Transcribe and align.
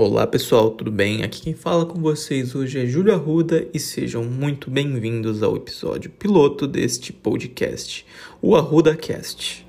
Olá 0.00 0.28
pessoal, 0.28 0.70
tudo 0.70 0.92
bem? 0.92 1.24
Aqui 1.24 1.42
quem 1.42 1.54
fala 1.54 1.84
com 1.84 2.00
vocês 2.00 2.54
hoje 2.54 2.78
é 2.78 2.86
Júlio 2.86 3.12
Arruda 3.12 3.66
e 3.74 3.80
sejam 3.80 4.22
muito 4.22 4.70
bem-vindos 4.70 5.42
ao 5.42 5.56
episódio 5.56 6.08
piloto 6.08 6.68
deste 6.68 7.12
podcast, 7.12 8.06
o 8.40 8.54
Arruda 8.54 8.94
Cast. 8.94 9.67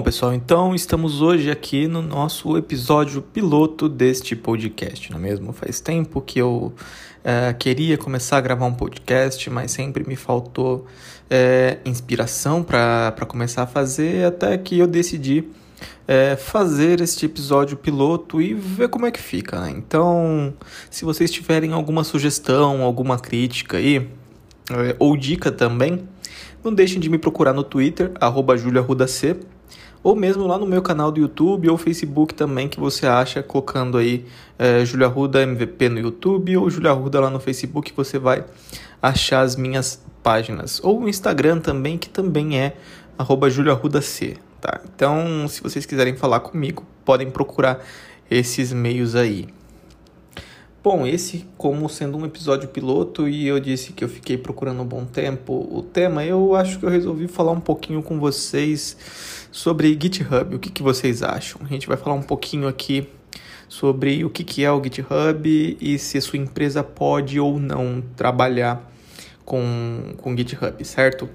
Bom, 0.00 0.04
pessoal, 0.04 0.32
então 0.32 0.74
estamos 0.74 1.20
hoje 1.20 1.50
aqui 1.50 1.86
no 1.86 2.00
nosso 2.00 2.56
episódio 2.56 3.20
piloto 3.20 3.86
deste 3.86 4.34
podcast, 4.34 5.10
não 5.10 5.18
é 5.18 5.20
mesmo? 5.20 5.52
Faz 5.52 5.78
tempo 5.78 6.22
que 6.22 6.38
eu 6.38 6.72
é, 7.22 7.52
queria 7.52 7.98
começar 7.98 8.38
a 8.38 8.40
gravar 8.40 8.64
um 8.64 8.72
podcast, 8.72 9.50
mas 9.50 9.72
sempre 9.72 10.08
me 10.08 10.16
faltou 10.16 10.86
é, 11.28 11.80
inspiração 11.84 12.62
para 12.62 13.12
começar 13.28 13.64
a 13.64 13.66
fazer, 13.66 14.24
até 14.24 14.56
que 14.56 14.78
eu 14.78 14.86
decidi 14.86 15.44
é, 16.08 16.34
fazer 16.34 17.02
este 17.02 17.26
episódio 17.26 17.76
piloto 17.76 18.40
e 18.40 18.54
ver 18.54 18.88
como 18.88 19.04
é 19.04 19.10
que 19.10 19.20
fica. 19.20 19.60
Né? 19.60 19.74
Então, 19.76 20.54
se 20.90 21.04
vocês 21.04 21.30
tiverem 21.30 21.74
alguma 21.74 22.04
sugestão, 22.04 22.80
alguma 22.80 23.18
crítica 23.18 23.76
aí, 23.76 23.98
é, 24.70 24.96
ou 24.98 25.14
dica 25.14 25.52
também, 25.52 26.08
não 26.64 26.72
deixem 26.72 26.98
de 26.98 27.10
me 27.10 27.18
procurar 27.18 27.52
no 27.52 27.62
Twitter, 27.62 28.12
arroba 28.18 28.56
juliarrudac, 28.56 29.36
ou 30.02 30.16
mesmo 30.16 30.46
lá 30.46 30.56
no 30.58 30.66
meu 30.66 30.80
canal 30.82 31.12
do 31.12 31.20
YouTube 31.20 31.68
ou 31.68 31.76
Facebook 31.76 32.34
também, 32.34 32.68
que 32.68 32.80
você 32.80 33.06
acha 33.06 33.42
colocando 33.42 33.98
aí 33.98 34.24
é, 34.58 34.84
Julia 34.84 35.06
Ruda 35.06 35.42
MVP 35.42 35.88
no 35.88 35.98
YouTube 36.00 36.56
ou 36.56 36.70
Julia 36.70 36.92
Ruda 36.92 37.20
lá 37.20 37.30
no 37.30 37.40
Facebook, 37.40 37.92
você 37.94 38.18
vai 38.18 38.44
achar 39.02 39.40
as 39.40 39.56
minhas 39.56 40.02
páginas. 40.22 40.80
Ou 40.82 41.00
o 41.00 41.08
Instagram 41.08 41.60
também, 41.60 41.98
que 41.98 42.08
também 42.08 42.58
é 42.58 42.76
arroba 43.18 43.50
juliarrudac, 43.50 44.36
tá? 44.60 44.80
Então, 44.94 45.46
se 45.48 45.62
vocês 45.62 45.84
quiserem 45.84 46.16
falar 46.16 46.40
comigo, 46.40 46.84
podem 47.04 47.30
procurar 47.30 47.84
esses 48.30 48.72
meios 48.72 49.14
aí. 49.14 49.48
Bom, 50.82 51.06
esse 51.06 51.46
como 51.58 51.86
sendo 51.90 52.16
um 52.16 52.24
episódio 52.24 52.66
piloto 52.70 53.28
e 53.28 53.46
eu 53.46 53.60
disse 53.60 53.92
que 53.92 54.02
eu 54.02 54.08
fiquei 54.08 54.38
procurando 54.38 54.80
um 54.80 54.86
bom 54.86 55.04
tempo 55.04 55.68
o 55.70 55.82
tema, 55.82 56.24
eu 56.24 56.54
acho 56.54 56.78
que 56.78 56.86
eu 56.86 56.88
resolvi 56.88 57.28
falar 57.28 57.52
um 57.52 57.60
pouquinho 57.60 58.02
com 58.02 58.18
vocês 58.18 58.96
sobre 59.50 59.98
GitHub. 60.00 60.54
O 60.54 60.58
que, 60.58 60.70
que 60.70 60.82
vocês 60.82 61.22
acham? 61.22 61.60
A 61.64 61.68
gente 61.68 61.86
vai 61.86 61.96
falar 61.96 62.14
um 62.14 62.22
pouquinho 62.22 62.68
aqui 62.68 63.08
sobre 63.68 64.24
o 64.24 64.30
que, 64.30 64.42
que 64.42 64.64
é 64.64 64.72
o 64.72 64.82
GitHub 64.82 65.78
e 65.80 65.98
se 65.98 66.18
a 66.18 66.20
sua 66.20 66.38
empresa 66.38 66.82
pode 66.82 67.38
ou 67.38 67.58
não 67.58 68.02
trabalhar 68.16 68.90
com, 69.44 70.14
com 70.18 70.36
GitHub, 70.36 70.84
certo? 70.84 71.28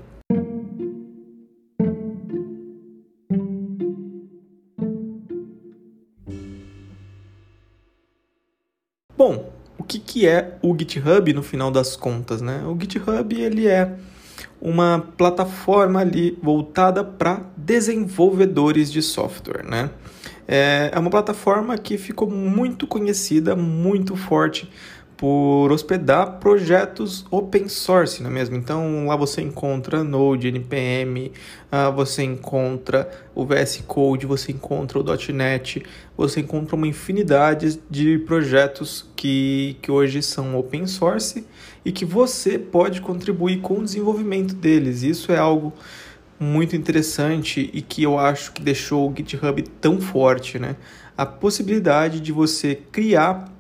Bom, 9.18 9.50
o 9.78 9.84
que, 9.84 9.98
que 9.98 10.28
é 10.28 10.58
o 10.62 10.78
GitHub 10.78 11.32
no 11.34 11.42
final 11.42 11.72
das 11.72 11.96
contas, 11.96 12.42
né? 12.42 12.64
O 12.66 12.78
GitHub 12.80 13.42
ele 13.42 13.68
é 13.68 13.98
uma 14.66 15.08
plataforma 15.16 16.00
ali 16.00 16.36
voltada 16.42 17.04
para 17.04 17.42
desenvolvedores 17.56 18.92
de 18.92 19.00
software, 19.00 19.64
né? 19.64 19.92
É, 20.48 20.90
é 20.92 21.00
uma 21.00 21.12
plataforma 21.12 21.78
que 21.78 22.00
ficou 22.00 22.28
muito 22.28 22.88
conhecida, 22.88 23.56
muito 23.56 24.16
forte 24.16 24.68
por 25.18 25.72
hospedar 25.72 26.40
projetos 26.40 27.26
open 27.32 27.70
source, 27.70 28.22
não 28.22 28.30
é 28.30 28.34
mesmo? 28.34 28.56
Então 28.56 29.08
lá 29.08 29.16
você 29.16 29.42
encontra 29.42 30.04
Node, 30.04 30.48
NPM, 30.48 31.32
uh, 31.72 31.92
você 31.96 32.24
encontra 32.24 33.10
o 33.34 33.46
VS 33.46 33.84
Code, 33.88 34.26
você 34.26 34.52
encontra 34.52 35.00
o 35.00 35.04
.NET, 35.34 35.84
você 36.18 36.42
encontra 36.42 36.76
uma 36.76 36.88
infinidade 36.88 37.80
de 37.90 38.20
projetos 38.20 39.10
que, 39.16 39.78
que 39.82 39.90
hoje 39.90 40.22
são 40.22 40.58
open 40.58 40.86
source 40.86 41.46
e 41.86 41.92
que 41.92 42.04
você 42.04 42.60
pode 42.60 43.00
contribuir 43.00 43.62
com 43.62 43.80
o 43.80 43.84
desenvolvimento 43.84 44.54
deles. 44.54 45.04
Isso 45.04 45.32
é 45.32 45.38
algo 45.38 45.74
muito 46.38 46.76
interessante 46.76 47.70
e 47.74 47.82
que 47.82 48.04
eu 48.04 48.20
acho 48.20 48.52
que 48.52 48.62
deixou 48.62 49.10
o 49.10 49.16
GitHub 49.16 49.62
tão 49.80 50.02
forte, 50.02 50.60
né? 50.60 50.76
A 51.18 51.26
possibilidade 51.26 52.20
de 52.20 52.34
você 52.34 52.76
criar 52.76 53.55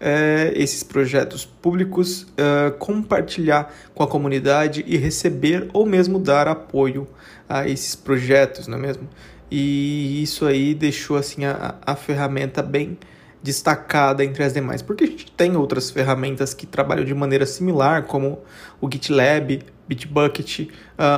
é, 0.00 0.52
esses 0.54 0.82
projetos 0.82 1.44
públicos, 1.44 2.26
é, 2.36 2.70
compartilhar 2.70 3.74
com 3.94 4.02
a 4.02 4.06
comunidade 4.06 4.84
e 4.86 4.96
receber 4.96 5.68
ou 5.72 5.84
mesmo 5.86 6.18
dar 6.18 6.48
apoio 6.48 7.08
a 7.48 7.68
esses 7.68 7.94
projetos, 7.94 8.66
não 8.66 8.78
é 8.78 8.80
mesmo? 8.80 9.08
E 9.50 10.22
isso 10.22 10.46
aí 10.46 10.74
deixou 10.74 11.16
assim 11.16 11.44
a, 11.44 11.74
a 11.84 11.96
ferramenta 11.96 12.62
bem 12.62 12.98
destacada 13.42 14.24
entre 14.24 14.42
as 14.42 14.52
demais, 14.52 14.82
porque 14.82 15.04
a 15.04 15.06
gente 15.06 15.30
tem 15.30 15.56
outras 15.56 15.90
ferramentas 15.90 16.52
que 16.52 16.66
trabalham 16.66 17.04
de 17.04 17.14
maneira 17.14 17.46
similar, 17.46 18.02
como 18.04 18.40
o 18.80 18.88
GitLab, 18.90 19.62
Bitbucket, 19.86 20.60
uh, 20.60 20.68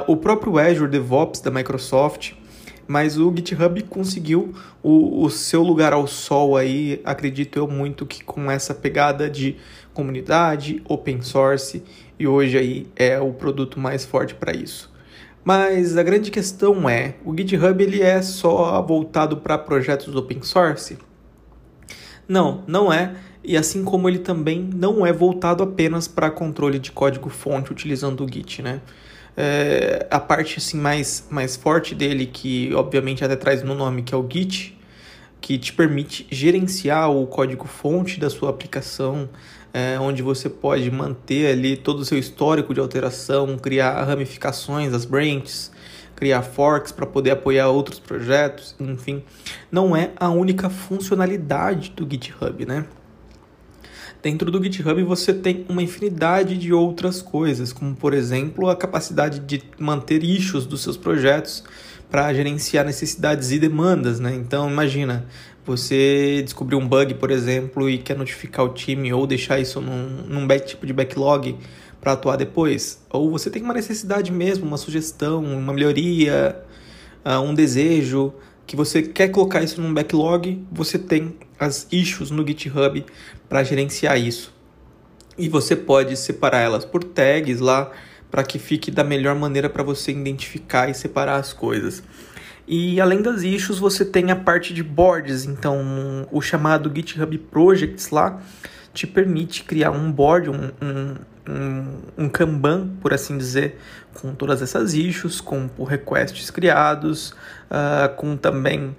o 0.06 0.16
próprio 0.16 0.58
Azure 0.58 0.88
DevOps 0.88 1.40
da 1.40 1.50
Microsoft, 1.50 2.34
mas 2.90 3.16
o 3.16 3.32
GitHub 3.32 3.84
conseguiu 3.84 4.52
o, 4.82 5.22
o 5.22 5.30
seu 5.30 5.62
lugar 5.62 5.92
ao 5.92 6.08
sol 6.08 6.56
aí, 6.56 7.00
acredito 7.04 7.56
eu 7.56 7.68
muito 7.68 8.04
que 8.04 8.24
com 8.24 8.50
essa 8.50 8.74
pegada 8.74 9.30
de 9.30 9.54
comunidade, 9.94 10.82
open 10.88 11.22
source, 11.22 11.84
e 12.18 12.26
hoje 12.26 12.58
aí 12.58 12.88
é 12.96 13.20
o 13.20 13.32
produto 13.32 13.78
mais 13.78 14.04
forte 14.04 14.34
para 14.34 14.52
isso. 14.56 14.92
Mas 15.44 15.96
a 15.96 16.02
grande 16.02 16.32
questão 16.32 16.88
é, 16.88 17.14
o 17.24 17.32
GitHub 17.32 17.80
ele 17.80 18.02
é 18.02 18.20
só 18.22 18.82
voltado 18.82 19.36
para 19.36 19.56
projetos 19.56 20.16
open 20.16 20.42
source? 20.42 20.98
Não, 22.26 22.64
não 22.66 22.92
é. 22.92 23.14
E 23.44 23.56
assim 23.56 23.84
como 23.84 24.08
ele 24.08 24.18
também 24.18 24.68
não 24.74 25.06
é 25.06 25.12
voltado 25.12 25.62
apenas 25.62 26.08
para 26.08 26.28
controle 26.28 26.80
de 26.80 26.90
código 26.90 27.30
fonte 27.30 27.70
utilizando 27.70 28.24
o 28.24 28.28
Git, 28.28 28.62
né? 28.62 28.80
É, 29.42 30.06
a 30.10 30.20
parte 30.20 30.58
assim 30.58 30.76
mais, 30.76 31.26
mais 31.30 31.56
forte 31.56 31.94
dele, 31.94 32.26
que 32.26 32.74
obviamente 32.74 33.24
até 33.24 33.34
traz 33.34 33.62
no 33.62 33.74
nome, 33.74 34.02
que 34.02 34.14
é 34.14 34.16
o 34.18 34.28
Git, 34.30 34.78
que 35.40 35.56
te 35.56 35.72
permite 35.72 36.26
gerenciar 36.30 37.10
o 37.10 37.26
código-fonte 37.26 38.20
da 38.20 38.28
sua 38.28 38.50
aplicação, 38.50 39.30
é, 39.72 39.98
onde 39.98 40.20
você 40.20 40.50
pode 40.50 40.90
manter 40.90 41.52
ali 41.52 41.74
todo 41.74 42.00
o 42.00 42.04
seu 42.04 42.18
histórico 42.18 42.74
de 42.74 42.80
alteração, 42.80 43.56
criar 43.56 44.04
ramificações, 44.04 44.92
as 44.92 45.06
branches, 45.06 45.72
criar 46.14 46.42
forks 46.42 46.92
para 46.92 47.06
poder 47.06 47.30
apoiar 47.30 47.68
outros 47.68 47.98
projetos, 47.98 48.76
enfim, 48.78 49.24
não 49.72 49.96
é 49.96 50.10
a 50.16 50.28
única 50.28 50.68
funcionalidade 50.68 51.92
do 51.96 52.06
GitHub, 52.06 52.66
né? 52.66 52.84
Dentro 54.22 54.50
do 54.50 54.62
GitHub 54.62 55.02
você 55.02 55.32
tem 55.32 55.64
uma 55.68 55.82
infinidade 55.82 56.58
de 56.58 56.72
outras 56.72 57.22
coisas, 57.22 57.72
como 57.72 57.94
por 57.94 58.12
exemplo 58.12 58.68
a 58.68 58.76
capacidade 58.76 59.40
de 59.40 59.62
manter 59.78 60.22
issues 60.22 60.66
dos 60.66 60.82
seus 60.82 60.96
projetos 60.96 61.64
para 62.10 62.32
gerenciar 62.34 62.84
necessidades 62.84 63.50
e 63.50 63.58
demandas, 63.58 64.20
né? 64.20 64.34
Então 64.34 64.68
imagina, 64.68 65.26
você 65.64 66.42
descobriu 66.42 66.78
um 66.78 66.86
bug, 66.86 67.14
por 67.14 67.30
exemplo, 67.30 67.88
e 67.88 67.98
quer 67.98 68.16
notificar 68.16 68.64
o 68.64 68.70
time 68.70 69.12
ou 69.12 69.26
deixar 69.26 69.58
isso 69.58 69.80
num, 69.80 70.24
num 70.28 70.46
tipo 70.58 70.84
de 70.84 70.92
backlog 70.92 71.56
para 72.00 72.12
atuar 72.12 72.36
depois. 72.36 73.02
Ou 73.10 73.30
você 73.30 73.48
tem 73.48 73.62
uma 73.62 73.74
necessidade 73.74 74.32
mesmo, 74.32 74.66
uma 74.66 74.76
sugestão, 74.76 75.44
uma 75.44 75.72
melhoria, 75.72 76.60
uh, 77.24 77.40
um 77.40 77.54
desejo, 77.54 78.34
que 78.70 78.76
você 78.76 79.02
quer 79.02 79.30
colocar 79.30 79.60
isso 79.64 79.80
num 79.80 79.92
backlog, 79.92 80.64
você 80.70 80.96
tem 80.96 81.34
as 81.58 81.88
issues 81.90 82.30
no 82.30 82.46
GitHub 82.46 83.04
para 83.48 83.64
gerenciar 83.64 84.16
isso. 84.16 84.54
E 85.36 85.48
você 85.48 85.74
pode 85.74 86.16
separar 86.16 86.60
elas 86.60 86.84
por 86.84 87.02
tags 87.02 87.58
lá 87.58 87.90
para 88.30 88.44
que 88.44 88.60
fique 88.60 88.88
da 88.88 89.02
melhor 89.02 89.34
maneira 89.34 89.68
para 89.68 89.82
você 89.82 90.12
identificar 90.12 90.88
e 90.88 90.94
separar 90.94 91.40
as 91.40 91.52
coisas. 91.52 92.00
E 92.64 93.00
além 93.00 93.20
das 93.20 93.42
issues, 93.42 93.80
você 93.80 94.04
tem 94.04 94.30
a 94.30 94.36
parte 94.36 94.72
de 94.72 94.84
boards, 94.84 95.44
então 95.46 96.28
o 96.30 96.40
chamado 96.40 96.92
GitHub 96.94 97.36
Projects 97.50 98.10
lá 98.10 98.40
te 98.94 99.04
permite 99.04 99.64
criar 99.64 99.90
um 99.90 100.12
board, 100.12 100.48
um, 100.48 100.70
um, 100.80 101.16
um, 101.48 102.24
um 102.24 102.28
Kanban, 102.28 102.88
por 103.00 103.12
assim 103.12 103.36
dizer, 103.36 103.78
com 104.14 104.34
todas 104.34 104.62
essas 104.62 104.94
issues, 104.94 105.40
com 105.40 105.68
requests 105.84 106.50
criados, 106.50 107.30
uh, 107.70 108.14
com 108.16 108.36
também 108.36 108.96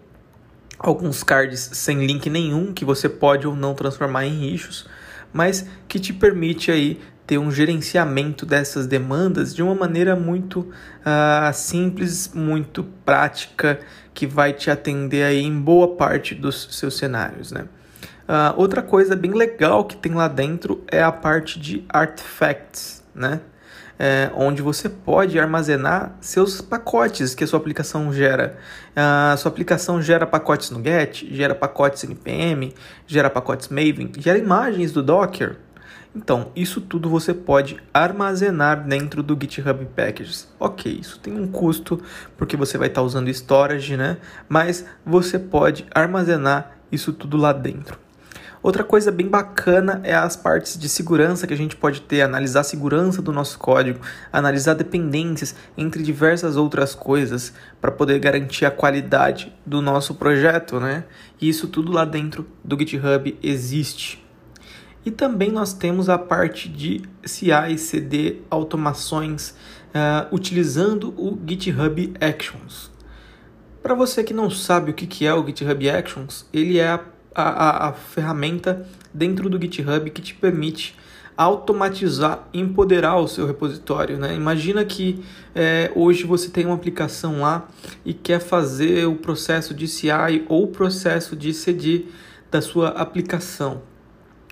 alguns 0.80 1.24
cards 1.24 1.60
sem 1.74 2.06
link 2.06 2.30
nenhum 2.30 2.74
que 2.74 2.84
você 2.84 3.08
pode 3.08 3.46
ou 3.46 3.56
não 3.56 3.74
transformar 3.76 4.26
em 4.26 4.54
issues, 4.54 4.86
mas 5.32 5.66
que 5.88 6.00
te 6.00 6.12
permite 6.12 6.72
aí 6.72 7.00
ter 7.28 7.38
um 7.38 7.52
gerenciamento 7.52 8.46
dessas 8.46 8.88
demandas 8.88 9.56
de 9.56 9.64
uma 9.64 9.76
maneira 9.76 10.16
muito 10.16 10.62
uh, 10.62 11.54
simples, 11.54 12.32
muito 12.34 12.84
prática, 13.06 13.80
que 14.13 14.28
vai 14.28 14.54
te 14.54 14.69
atender 14.69 15.24
aí 15.24 15.42
em 15.42 15.60
boa 15.60 15.96
parte 15.96 16.36
dos 16.36 16.68
seus 16.72 16.98
cenários, 16.98 17.52
né? 17.52 17.66
Uh, 18.28 18.54
outra 18.56 18.81
coisa 18.81 19.16
bem 19.16 19.31
legal 19.31 19.84
que 19.84 19.96
tem 19.96 20.13
lá 20.13 20.28
dentro 20.28 20.84
é 20.90 21.04
a 21.04 21.12
parte 21.12 21.60
de 21.60 21.84
artifacts, 21.90 23.04
né? 23.13 23.42
é, 24.02 24.31
onde 24.34 24.63
você 24.63 24.90
pode 24.90 25.40
armazenar 25.40 26.18
seus 26.19 26.60
pacotes 26.60 27.36
que 27.36 27.44
a 27.44 27.48
sua 27.48 27.60
aplicação 27.60 28.12
gera. 28.12 28.58
A 28.96 29.36
sua 29.38 29.52
aplicação 29.52 30.02
gera 30.02 30.25
pacotes 30.25 30.72
no 30.72 30.84
Get, 30.84 31.24
gera 31.30 31.54
pacotes 31.54 32.04
NPM, 32.04 32.74
gera 33.06 33.30
pacotes 33.30 33.68
Maven, 33.68 34.12
gera 34.18 34.40
imagens 34.40 34.92
do 34.92 35.04
Docker. 35.04 35.57
Então, 36.13 36.52
isso 36.54 36.81
tudo 36.81 37.10
você 37.10 37.34
pode 37.34 37.81
armazenar 37.94 38.86
dentro 38.86 39.24
do 39.24 39.38
GitHub 39.40 39.86
Packages. 39.96 40.48
Ok, 40.60 40.92
isso 41.00 41.18
tem 41.19 41.34
um 41.34 41.48
custo 41.48 42.02
porque 42.38 42.58
você 42.58 42.78
vai 42.78 42.90
estar 42.90 43.02
usando 43.02 43.30
storage, 43.30 43.96
né? 43.96 44.18
Mas 44.50 44.86
você 45.06 45.40
pode 45.40 45.86
armazenar 45.94 46.78
isso 46.92 47.13
tudo 47.13 47.38
lá 47.38 47.54
dentro. 47.54 47.98
Outra 48.63 48.84
coisa 48.84 49.12
bem 49.12 49.28
bacana 49.28 50.02
é 50.04 50.13
as 50.13 50.36
partes 50.36 50.78
de 50.78 50.88
segurança 50.88 51.48
que 51.48 51.54
a 51.54 51.58
gente 51.58 51.75
pode 51.75 52.02
ter, 52.02 52.22
analisar 52.22 52.60
a 52.60 52.64
segurança 52.64 53.19
do 53.19 53.31
nosso 53.31 53.57
código, 53.57 54.00
analisar 54.31 54.75
dependências 54.75 55.56
entre 55.75 56.04
diversas 56.04 56.57
outras 56.57 56.94
coisas 56.94 57.54
para 57.80 57.90
poder 57.90 58.19
garantir 58.19 58.66
a 58.66 58.69
qualidade 58.69 59.52
do 59.66 59.81
nosso 59.81 60.14
projeto, 60.14 60.80
né? 60.80 61.06
E 61.40 61.50
isso 61.50 61.69
tudo 61.69 61.92
lá 61.92 62.06
dentro 62.06 62.46
do 62.64 62.78
GitHub 62.78 63.36
existe. 63.42 64.20
E 65.06 65.12
também 65.12 65.51
nós 65.51 65.74
temos 65.74 66.09
a 66.09 66.18
parte 66.18 66.69
de 66.69 67.01
CI, 67.24 67.77
CD, 67.77 68.38
automações, 68.50 69.51
uh, 69.89 70.33
utilizando 70.33 71.09
o 71.18 71.39
GitHub 71.48 72.13
Actions. 72.19 72.92
Para 73.81 73.95
você 73.95 74.24
que 74.24 74.33
não 74.33 74.50
sabe 74.50 74.92
o 74.92 74.94
que 74.94 75.25
é 75.25 75.33
o 75.33 75.45
GitHub 75.45 75.89
Actions, 75.89 76.45
ele 76.53 76.77
é 76.77 76.89
a 76.89 77.03
a, 77.33 77.88
a, 77.88 77.94
ferramenta 77.94 78.86
dentro 79.13 79.50
do 79.50 79.59
GitHub 79.59 80.09
que 80.09 80.21
te 80.21 80.33
permite 80.33 80.95
automatizar 81.36 82.47
e 82.54 82.59
empoderar 82.59 83.18
o 83.18 83.27
seu 83.27 83.47
repositório. 83.47 84.18
Né? 84.18 84.36
Imagina 84.36 84.83
que 84.83 85.24
é, 85.56 85.92
hoje 85.95 86.25
você 86.25 86.50
tem 86.50 86.65
uma 86.65 86.75
aplicação 86.75 87.42
lá 87.42 87.68
e 88.06 88.13
quer 88.13 88.39
fazer 88.39 89.06
o 89.07 89.15
processo 89.15 89.74
de 89.74 89.88
CI 89.88 90.45
ou 90.47 90.65
o 90.65 90.68
processo 90.68 91.36
de 91.36 91.54
CD 91.54 92.06
da 92.51 92.62
sua 92.62 92.89
aplicação. 92.89 93.81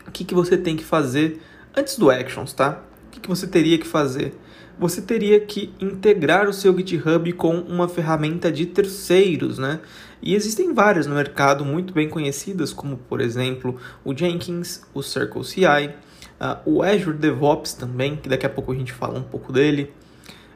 O 0.10 0.12
que, 0.12 0.26
que 0.26 0.34
você 0.34 0.58
tem 0.58 0.76
que 0.76 0.84
fazer 0.84 1.40
antes 1.78 1.98
do 1.98 2.10
Actions, 2.10 2.52
tá? 2.52 2.82
O 3.08 3.12
que, 3.12 3.20
que 3.20 3.30
você 3.30 3.46
teria 3.46 3.78
que 3.78 3.86
fazer? 3.86 4.34
Você 4.80 5.04
teria 5.04 5.40
que 5.40 5.72
integrar 5.80 6.50
o 6.50 6.54
seu 6.54 6.76
GitHub 6.76 7.32
com 7.34 7.56
uma 7.60 7.88
ferramenta 7.88 8.52
de 8.52 8.66
terceiros, 8.66 9.60
né? 9.60 9.80
E 10.20 10.34
existem 10.34 10.74
várias 10.74 11.06
no 11.06 11.14
mercado 11.14 11.64
muito 11.64 11.94
bem 11.94 12.10
conhecidas, 12.10 12.74
como 12.74 12.98
por 12.98 13.22
exemplo 13.22 13.78
o 14.04 14.18
Jenkins, 14.18 14.82
o 14.94 15.04
Circle 15.04 15.44
CI, 15.44 15.62
uh, 15.62 15.94
ah, 16.40 16.62
o 16.66 16.82
Azure 16.82 17.16
DevOps 17.16 17.74
também, 17.74 18.16
que 18.16 18.28
daqui 18.28 18.48
a 18.48 18.50
pouco 18.50 18.72
a 18.72 18.76
gente 18.76 18.92
fala 18.92 19.20
um 19.20 19.24
pouco 19.24 19.54
dele. 19.54 19.94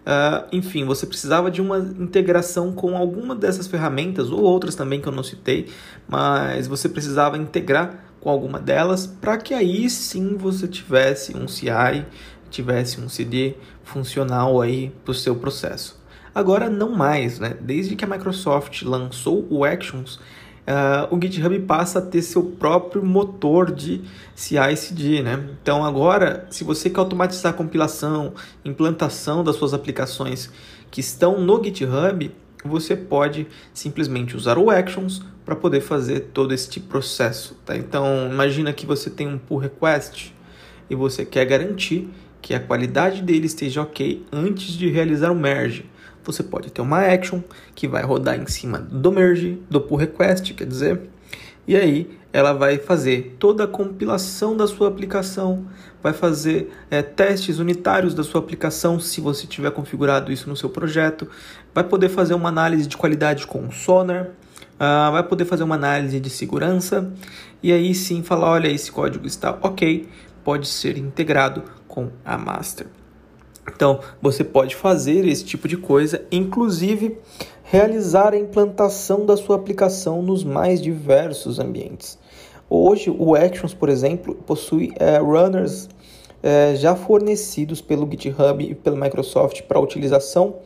Uh, 0.01 0.47
enfim, 0.51 0.83
você 0.83 1.05
precisava 1.05 1.51
de 1.51 1.61
uma 1.61 1.77
integração 1.77 2.73
com 2.73 2.97
alguma 2.97 3.35
dessas 3.35 3.67
ferramentas, 3.67 4.31
ou 4.31 4.41
outras 4.41 4.73
também 4.73 4.99
que 4.99 5.07
eu 5.07 5.13
não 5.13 5.23
citei, 5.23 5.69
mas 6.07 6.65
você 6.65 6.89
precisava 6.89 7.37
integrar 7.37 8.12
com 8.23 8.29
alguma 8.29 8.57
delas 8.57 9.05
para 9.05 9.37
que 9.37 9.53
aí 9.53 9.89
sim 9.89 10.37
você 10.37 10.65
tivesse 10.65 11.35
um 11.35 11.45
CI, 11.45 12.05
tivesse 12.49 13.01
um 13.01 13.09
CD 13.09 13.55
funcional 13.83 14.61
aí 14.61 14.93
para 15.03 15.11
o 15.11 15.15
seu 15.15 15.35
processo. 15.35 16.01
Agora 16.33 16.69
não 16.69 16.91
mais, 16.91 17.37
né? 17.37 17.55
Desde 17.59 17.97
que 17.97 18.05
a 18.05 18.07
Microsoft 18.07 18.81
lançou 18.83 19.45
o 19.49 19.65
Actions, 19.65 20.15
uh, 20.15 21.13
o 21.13 21.21
GitHub 21.21 21.59
passa 21.59 21.99
a 21.99 22.01
ter 22.01 22.21
seu 22.21 22.43
próprio 22.43 23.03
motor 23.03 23.69
de 23.69 24.01
CI/CD, 24.33 25.21
né? 25.21 25.49
Então 25.61 25.83
agora, 25.83 26.47
se 26.49 26.63
você 26.63 26.89
quer 26.89 27.01
automatizar 27.01 27.53
a 27.53 27.55
compilação, 27.55 28.33
implantação 28.63 29.43
das 29.43 29.57
suas 29.57 29.73
aplicações 29.73 30.49
que 30.89 31.01
estão 31.01 31.41
no 31.41 31.61
GitHub, 31.61 32.31
você 32.67 32.95
pode 32.95 33.47
simplesmente 33.73 34.35
usar 34.35 34.57
o 34.57 34.69
Actions 34.69 35.21
para 35.45 35.55
poder 35.55 35.81
fazer 35.81 36.29
todo 36.33 36.53
este 36.53 36.79
processo, 36.79 37.55
tá? 37.65 37.75
Então 37.75 38.29
imagina 38.31 38.71
que 38.71 38.85
você 38.85 39.09
tem 39.09 39.27
um 39.27 39.37
pull 39.37 39.57
request 39.57 40.33
e 40.89 40.95
você 40.95 41.25
quer 41.25 41.45
garantir 41.45 42.09
que 42.41 42.53
a 42.53 42.59
qualidade 42.59 43.21
dele 43.21 43.45
esteja 43.45 43.81
ok 43.81 44.25
antes 44.31 44.73
de 44.73 44.89
realizar 44.89 45.31
o 45.31 45.35
merge 45.35 45.89
você 46.23 46.41
pode 46.41 46.71
ter 46.71 46.81
uma 46.81 47.01
action 47.01 47.41
que 47.75 47.87
vai 47.87 48.03
rodar 48.03 48.39
em 48.39 48.47
cima 48.47 48.79
do 48.79 49.11
merge, 49.11 49.59
do 49.69 49.81
pull 49.81 49.97
request, 49.97 50.53
quer 50.53 50.65
dizer, 50.65 51.01
e 51.67 51.75
aí 51.75 52.09
ela 52.33 52.51
vai 52.51 52.79
fazer 52.79 53.35
toda 53.37 53.65
a 53.65 53.67
compilação 53.67 54.57
da 54.57 54.65
sua 54.65 54.87
aplicação, 54.87 55.67
vai 56.01 56.11
fazer 56.11 56.73
é, 56.89 57.03
testes 57.03 57.59
unitários 57.59 58.15
da 58.15 58.23
sua 58.23 58.41
aplicação, 58.41 58.99
se 58.99 59.21
você 59.21 59.45
tiver 59.45 59.69
configurado 59.69 60.31
isso 60.31 60.49
no 60.49 60.55
seu 60.55 60.67
projeto, 60.67 61.27
vai 61.75 61.83
poder 61.83 62.09
fazer 62.09 62.33
uma 62.33 62.49
análise 62.49 62.87
de 62.87 62.97
qualidade 62.97 63.45
com 63.45 63.67
o 63.67 63.71
Sonar, 63.71 64.31
uh, 64.73 65.11
vai 65.11 65.23
poder 65.23 65.45
fazer 65.45 65.63
uma 65.63 65.75
análise 65.75 66.19
de 66.19 66.29
segurança, 66.31 67.13
e 67.61 67.71
aí 67.71 67.93
sim 67.93 68.23
falar, 68.23 68.49
olha, 68.49 68.67
esse 68.67 68.91
código 68.91 69.27
está 69.27 69.51
ok, 69.61 70.09
pode 70.43 70.67
ser 70.67 70.97
integrado 70.97 71.63
com 71.87 72.09
a 72.25 72.35
master. 72.35 72.87
Então, 73.67 74.01
você 74.21 74.43
pode 74.43 74.75
fazer 74.75 75.25
esse 75.25 75.45
tipo 75.45 75.67
de 75.67 75.77
coisa, 75.77 76.25
inclusive 76.31 77.17
realizar 77.73 78.35
a 78.35 78.37
implantação 78.37 79.25
da 79.25 79.35
sua 79.35 79.55
aplicação 79.55 80.21
nos 80.21 80.43
mais 80.43 80.79
diversos 80.79 81.57
ambientes. 81.57 82.19
Hoje, 82.69 83.09
o 83.09 83.33
Actions, 83.33 83.73
por 83.73 83.89
exemplo, 83.89 84.35
possui 84.35 84.93
é, 84.99 85.17
runners 85.17 85.89
é, 86.43 86.75
já 86.75 86.95
fornecidos 86.95 87.81
pelo 87.81 88.07
GitHub 88.07 88.63
e 88.63 88.75
pela 88.75 88.95
Microsoft 88.95 89.63
para 89.63 89.79
utilização 89.79 90.57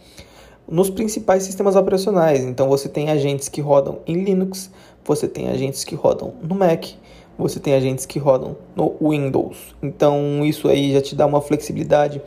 nos 0.67 0.89
principais 0.89 1.43
sistemas 1.43 1.77
operacionais. 1.77 2.43
Então, 2.43 2.67
você 2.67 2.89
tem 2.89 3.09
agentes 3.09 3.47
que 3.47 3.61
rodam 3.61 3.99
em 4.05 4.25
Linux, 4.25 4.69
você 5.05 5.29
tem 5.29 5.47
agentes 5.47 5.85
que 5.85 5.95
rodam 5.95 6.33
no 6.43 6.55
Mac, 6.55 6.87
você 7.37 7.57
tem 7.57 7.73
agentes 7.73 8.05
que 8.05 8.19
rodam 8.19 8.57
no 8.75 8.97
Windows. 9.01 9.77
Então, 9.81 10.43
isso 10.43 10.67
aí 10.67 10.91
já 10.91 11.01
te 11.01 11.15
dá 11.15 11.25
uma 11.25 11.39
flexibilidade 11.39 12.21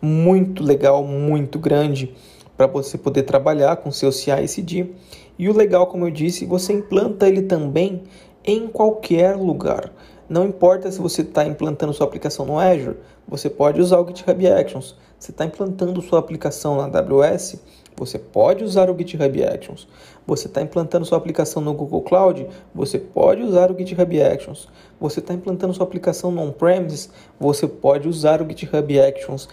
muito 0.00 0.62
legal, 0.62 1.02
muito 1.02 1.58
grande 1.58 2.14
para 2.60 2.66
você 2.66 2.98
poder 2.98 3.22
trabalhar 3.22 3.76
com 3.76 3.90
seu 3.90 4.12
CI/CD. 4.12 4.90
E 5.38 5.48
o 5.48 5.56
legal, 5.56 5.86
como 5.86 6.04
eu 6.04 6.10
disse, 6.10 6.44
você 6.44 6.74
implanta 6.74 7.26
ele 7.26 7.40
também 7.40 8.02
em 8.44 8.66
qualquer 8.68 9.34
lugar. 9.34 9.90
Não 10.28 10.44
importa 10.44 10.92
se 10.92 11.00
você 11.00 11.22
está 11.22 11.42
implantando 11.42 11.94
sua 11.94 12.06
aplicação 12.06 12.44
no 12.44 12.58
Azure, 12.58 12.98
você 13.26 13.48
pode 13.48 13.80
usar 13.80 13.98
o 13.98 14.06
GitHub 14.06 14.46
Actions. 14.46 14.94
Você 15.18 15.30
está 15.30 15.46
implantando 15.46 16.02
sua 16.02 16.18
aplicação 16.18 16.76
na 16.76 16.98
AWS, 16.98 17.62
você 17.96 18.18
pode 18.18 18.62
usar 18.62 18.90
o 18.90 18.98
GitHub 18.98 19.42
Actions. 19.42 19.88
Você 20.26 20.46
está 20.46 20.60
implantando 20.60 21.06
sua 21.06 21.16
aplicação 21.16 21.62
no 21.62 21.72
Google 21.72 22.02
Cloud, 22.02 22.46
você 22.74 22.98
pode 22.98 23.40
usar 23.40 23.70
o 23.70 23.78
GitHub 23.78 24.22
Actions. 24.22 24.68
Você 25.00 25.20
está 25.20 25.32
implantando 25.32 25.72
sua 25.72 25.84
aplicação 25.84 26.30
no 26.30 26.42
on-premises, 26.42 27.08
você 27.40 27.66
pode 27.66 28.06
usar 28.06 28.42
o 28.42 28.46
GitHub 28.46 29.00
Actions 29.00 29.48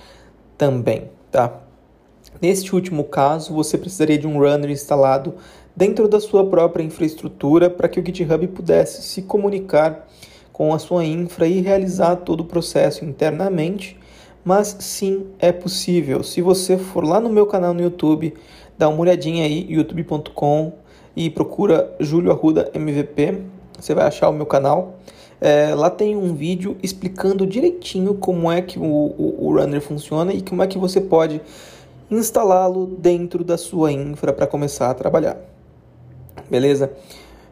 também, 0.58 1.10
tá? 1.31 1.66
Neste 2.41 2.75
último 2.75 3.03
caso, 3.03 3.53
você 3.53 3.77
precisaria 3.77 4.17
de 4.17 4.27
um 4.27 4.39
runner 4.39 4.70
instalado 4.70 5.36
dentro 5.75 6.08
da 6.08 6.20
sua 6.20 6.46
própria 6.46 6.84
infraestrutura 6.84 7.70
para 7.70 7.88
que 7.88 8.00
o 8.00 8.06
GitHub 8.06 8.48
pudesse 8.48 9.01
se 9.01 9.22
comunicar 9.24 10.08
com 10.51 10.74
a 10.74 10.79
sua 10.79 11.06
infra 11.06 11.48
e 11.48 11.62
realizar 11.62 12.15
todo 12.17 12.41
o 12.41 12.46
processo 12.46 13.06
internamente. 13.06 13.98
Mas 14.44 14.75
sim, 14.79 15.27
é 15.39 15.51
possível. 15.51 16.24
Se 16.24 16.41
você 16.41 16.77
for 16.77 17.03
lá 17.03 17.20
no 17.20 17.29
meu 17.29 17.46
canal 17.46 17.74
no 17.74 17.82
YouTube, 17.82 18.34
dá 18.77 18.88
uma 18.88 19.01
olhadinha 19.01 19.46
aí, 19.46 19.65
youtube.com 19.70 20.74
e 21.15 21.29
procura 21.29 21.94
Júlio 22.00 22.32
Arruda 22.32 22.72
MVP, 22.74 23.41
você 23.79 23.94
vai 23.94 24.06
achar 24.06 24.29
o 24.29 24.34
meu 24.34 24.46
canal. 24.46 25.00
É, 25.39 25.75
lá 25.75 25.89
tem 25.89 26.15
um 26.15 26.34
vídeo 26.34 26.77
explicando 26.82 27.46
direitinho 27.46 28.15
como 28.15 28.51
é 28.51 28.62
que 28.62 28.79
o, 28.79 28.84
o, 28.84 29.48
o 29.48 29.56
runner 29.56 29.82
funciona 29.82 30.34
e 30.34 30.41
como 30.41 30.63
é 30.63 30.67
que 30.67 30.79
você 30.79 31.00
pode 31.00 31.41
instalá-lo 32.09 32.85
dentro 32.85 33.43
da 33.43 33.57
sua 33.57 33.91
infra 33.91 34.31
para 34.33 34.47
começar 34.47 34.89
a 34.89 34.93
trabalhar. 34.93 35.37
Beleza? 36.49 36.91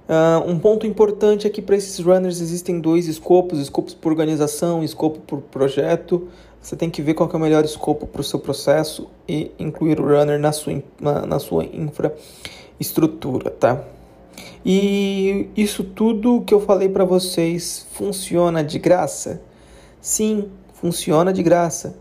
Uh, 0.08 0.50
um 0.50 0.60
ponto 0.60 0.86
importante 0.86 1.48
é 1.48 1.50
que 1.50 1.62
para 1.62 1.76
esses 1.76 2.00
runners 2.00 2.40
existem 2.40 2.80
dois 2.80 3.08
escopos: 3.08 3.60
escopos 3.60 3.94
por 3.94 4.12
organização, 4.12 4.84
escopo 4.84 5.20
por 5.20 5.42
projeto. 5.42 6.28
Você 6.62 6.76
tem 6.76 6.90
que 6.90 7.02
ver 7.02 7.14
qual 7.14 7.30
é 7.32 7.36
o 7.36 7.40
melhor 7.40 7.64
escopo 7.64 8.08
para 8.08 8.22
o 8.22 8.24
seu 8.24 8.40
processo 8.40 9.08
e 9.28 9.52
incluir 9.60 10.00
o 10.00 10.04
runner 10.04 10.40
na 10.40 10.52
sua, 10.52 10.82
na, 11.00 11.26
na 11.26 11.40
sua 11.40 11.64
infraestrutura, 11.66 13.52
tá? 13.52 13.84
E 14.66 15.48
isso 15.56 15.84
tudo 15.84 16.42
que 16.42 16.54
eu 16.54 16.60
falei 16.60 16.90
para 16.90 17.06
vocês 17.06 17.86
funciona 17.94 18.64
de 18.64 18.80
graça? 18.80 19.42
Sim, 20.02 20.50
funciona 20.74 21.32
de 21.32 21.44
graça. 21.44 21.96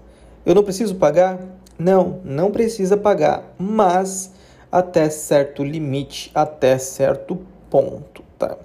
Eu 0.46 0.54
não 0.54 0.62
preciso 0.62 0.94
pagar? 0.94 1.38
Não, 1.78 2.20
não 2.24 2.50
precisa 2.50 2.96
pagar, 2.96 3.54
mas 3.58 4.32
até 4.70 5.08
certo 5.10 5.62
limite, 5.64 6.30
até 6.34 6.78
certo 6.78 7.38
ponto, 7.68 8.22
tá? 8.38 8.56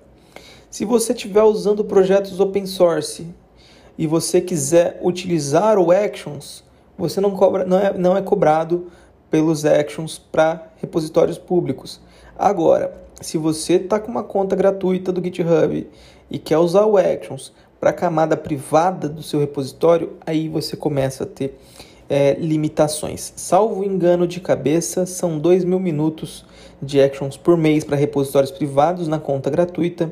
Se 0.70 0.86
você 0.86 1.14
estiver 1.14 1.44
usando 1.44 1.84
projetos 1.84 2.40
open 2.40 2.66
source 2.66 3.28
e 3.98 4.06
você 4.06 4.40
quiser 4.40 5.00
utilizar 5.02 5.80
o 5.80 5.92
Actions, 5.92 6.64
você 6.98 7.20
não, 7.20 7.32
cobra, 7.32 7.66
não, 7.66 7.80
é, 7.80 7.94
não 7.98 8.18
é 8.18 8.22
cobrado 8.22 8.92
pelos 9.30 9.66
actions 9.66 10.18
para 10.18 10.68
repositórios 10.78 11.38
públicos. 11.38 12.02
Agora, 12.38 12.94
se 13.22 13.38
você 13.38 13.74
está 13.74 14.00
com 14.00 14.12
uma 14.12 14.24
conta 14.24 14.56
gratuita 14.56 15.12
do 15.12 15.24
GitHub 15.24 15.88
e 16.30 16.40
quer 16.40 16.58
usar 16.58 16.86
o 16.86 16.98
actions 16.98 17.54
para 17.80 17.92
a 17.92 17.94
camada 17.94 18.36
privada 18.36 19.08
do 19.08 19.24
seu 19.24 19.40
repositório, 19.40 20.18
aí 20.26 20.50
você 20.50 20.76
começa 20.76 21.24
a 21.24 21.28
ter 21.28 21.58
é, 22.10 22.34
limitações. 22.34 23.32
Salvo 23.36 23.84
engano 23.84 24.28
de 24.28 24.40
cabeça, 24.40 25.06
são 25.06 25.38
2 25.38 25.64
mil 25.64 25.80
minutos 25.80 26.44
de 26.82 27.00
actions 27.00 27.38
por 27.38 27.56
mês 27.56 27.84
para 27.84 27.96
repositórios 27.96 28.52
privados 28.52 29.08
na 29.08 29.20
conta 29.20 29.50
gratuita 29.50 30.12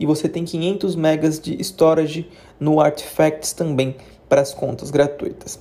e 0.00 0.04
você 0.04 0.28
tem 0.28 0.44
500 0.44 0.96
megas 0.96 1.40
de 1.40 1.62
storage 1.62 2.28
no 2.58 2.80
Artifacts 2.80 3.52
também 3.52 3.96
para 4.28 4.40
as 4.40 4.52
contas 4.52 4.90
gratuitas. 4.90 5.60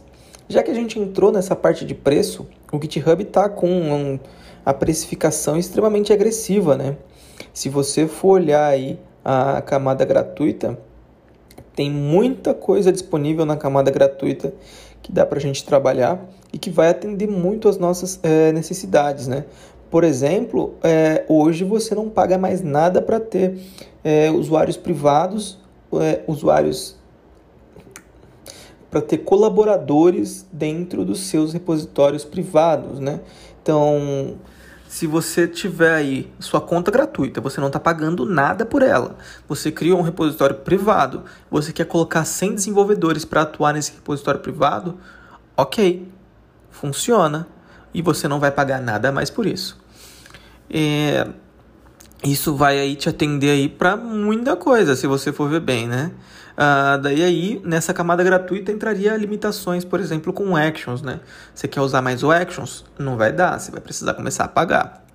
Já 0.50 0.63
que 0.63 0.72
a 0.72 0.74
gente 0.74 0.98
entrou 1.00 1.31
nessa 1.31 1.55
parte 1.55 1.86
de 1.86 1.93
preço, 1.93 2.48
o 2.72 2.81
GitHub 2.81 3.22
está 3.22 3.50
com 3.50 3.69
um, 3.69 4.19
a 4.65 4.74
precificação 4.74 5.57
extremamente 5.57 6.13
agressiva, 6.13 6.75
né? 6.75 6.98
Se 7.53 7.69
você 7.69 8.07
for 8.07 8.39
olhar 8.39 8.65
aí 8.65 9.00
a 9.24 9.62
camada 9.62 10.05
gratuita, 10.05 10.77
tem 11.75 11.91
muita 11.91 12.53
coisa 12.53 12.91
disponível 12.91 13.46
na 13.46 13.57
camada 13.57 13.91
gratuita 13.91 14.53
que 15.01 15.12
dá 15.12 15.25
para 15.25 15.38
a 15.38 15.42
gente 15.42 15.63
trabalhar 15.63 16.25
e 16.51 16.58
que 16.58 16.70
vai 16.70 16.89
atender 16.89 17.27
muito 17.27 17.68
às 17.68 17.77
nossas 17.77 18.20
é, 18.24 18.51
necessidades, 18.51 19.27
né? 19.27 19.46
Por 19.89 20.04
exemplo, 20.04 20.75
é, 20.84 21.24
hoje 21.30 21.63
você 21.63 21.96
não 21.96 22.10
paga 22.10 22.38
mais 22.38 22.62
nada 22.62 23.01
para 23.01 23.20
ter 23.20 23.58
é, 24.04 24.30
usuários 24.30 24.75
privados, 24.75 25.58
usuários 26.27 26.98
para 28.92 29.01
ter 29.01 29.20
colaboradores 29.20 30.46
dentro 30.51 31.06
dos 31.06 31.22
seus 31.22 31.54
repositórios 31.54 32.25
privados, 32.25 33.00
né? 33.00 33.22
Então, 33.62 34.36
se 34.98 35.06
você 35.06 35.48
tiver 35.48 35.94
aí 35.94 36.34
sua 36.39 36.60
conta 36.60 36.89
gratuita, 36.89 37.39
você 37.39 37.62
não 37.62 37.68
está 37.68 37.80
pagando 37.80 38.25
nada 38.25 38.66
por 38.66 38.82
ela, 38.82 39.16
você 39.48 39.72
criou 39.72 40.00
um 40.00 40.01
repositório 40.01 40.56
privado, 40.56 41.24
você 41.51 41.72
quer 41.72 41.86
colocar 41.86 42.25
100 42.25 42.56
desenvolvedores 42.56 43.24
para 43.24 43.44
atuar 43.44 43.75
nesse 43.75 43.92
repositório 43.92 44.39
privado, 44.39 44.98
ok, 45.56 46.12
funciona 46.72 47.48
e 47.94 48.01
você 48.01 48.27
não 48.27 48.39
vai 48.39 48.50
pagar 48.50 48.82
nada 48.82 49.12
mais 49.12 49.30
por 49.30 49.46
isso. 49.46 49.77
É, 50.68 51.27
isso 52.24 52.56
vai 52.56 52.80
aí 52.80 52.96
te 52.96 53.08
atender 53.08 53.51
aí 53.51 53.70
para 53.70 53.96
muita 53.96 54.56
coisa, 54.56 54.96
se 54.96 55.06
você 55.06 55.32
for 55.32 55.48
ver 55.48 55.60
bem, 55.60 55.88
né? 55.88 56.12
Uh, 56.57 56.99
daí 56.99 57.23
aí, 57.23 57.61
nessa 57.63 57.93
camada 57.93 58.23
gratuita, 58.23 58.71
entraria 58.71 59.15
limitações, 59.15 59.85
por 59.85 59.99
exemplo, 59.99 60.33
com 60.33 60.55
actions, 60.55 61.03
né? 61.03 61.19
Você 61.53 61.67
quer 61.67 61.81
usar 61.81 62.01
mais 62.01 62.23
o 62.23 62.31
actions? 62.31 62.83
Não 62.97 63.15
vai 63.15 63.31
dar, 63.31 63.59
você 63.59 63.69
vai 63.69 63.79
precisar 63.79 64.15
começar 64.15 64.45
a 64.45 64.47
pagar. 64.47 65.05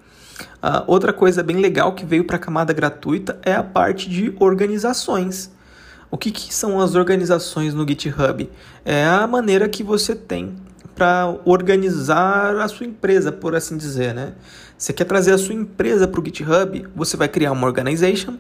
Uh, 0.63 0.85
outra 0.87 1.13
coisa 1.13 1.43
bem 1.43 1.57
legal 1.57 1.95
que 1.95 2.05
veio 2.07 2.25
para 2.25 2.37
a 2.37 2.39
camada 2.39 2.73
gratuita 2.73 3.41
é 3.43 3.53
a 3.53 3.63
parte 3.63 4.09
de 4.09 4.33
organizações. 4.39 5.51
O 6.13 6.17
que, 6.17 6.31
que 6.31 6.55
são 6.55 6.81
as 6.81 6.95
organizações 6.95 7.75
no 7.75 7.89
GitHub? 7.89 8.49
É 8.85 9.05
a 9.05 9.27
maneira 9.27 9.69
que 9.69 9.83
você 9.83 10.15
tem 10.15 10.55
para 10.95 11.35
organizar 11.45 12.55
a 12.57 12.69
sua 12.69 12.87
empresa, 12.87 13.33
por 13.33 13.57
assim 13.57 13.77
dizer, 13.77 14.15
né? 14.15 14.35
Você 14.79 14.93
quer 14.93 15.05
trazer 15.05 15.33
a 15.33 15.39
sua 15.39 15.55
empresa 15.55 16.07
para 16.07 16.21
o 16.21 16.25
GitHub? 16.25 16.87
Você 16.95 17.17
vai 17.17 17.29
criar 17.29 17.51
uma 17.51 17.67
organization 17.67 18.37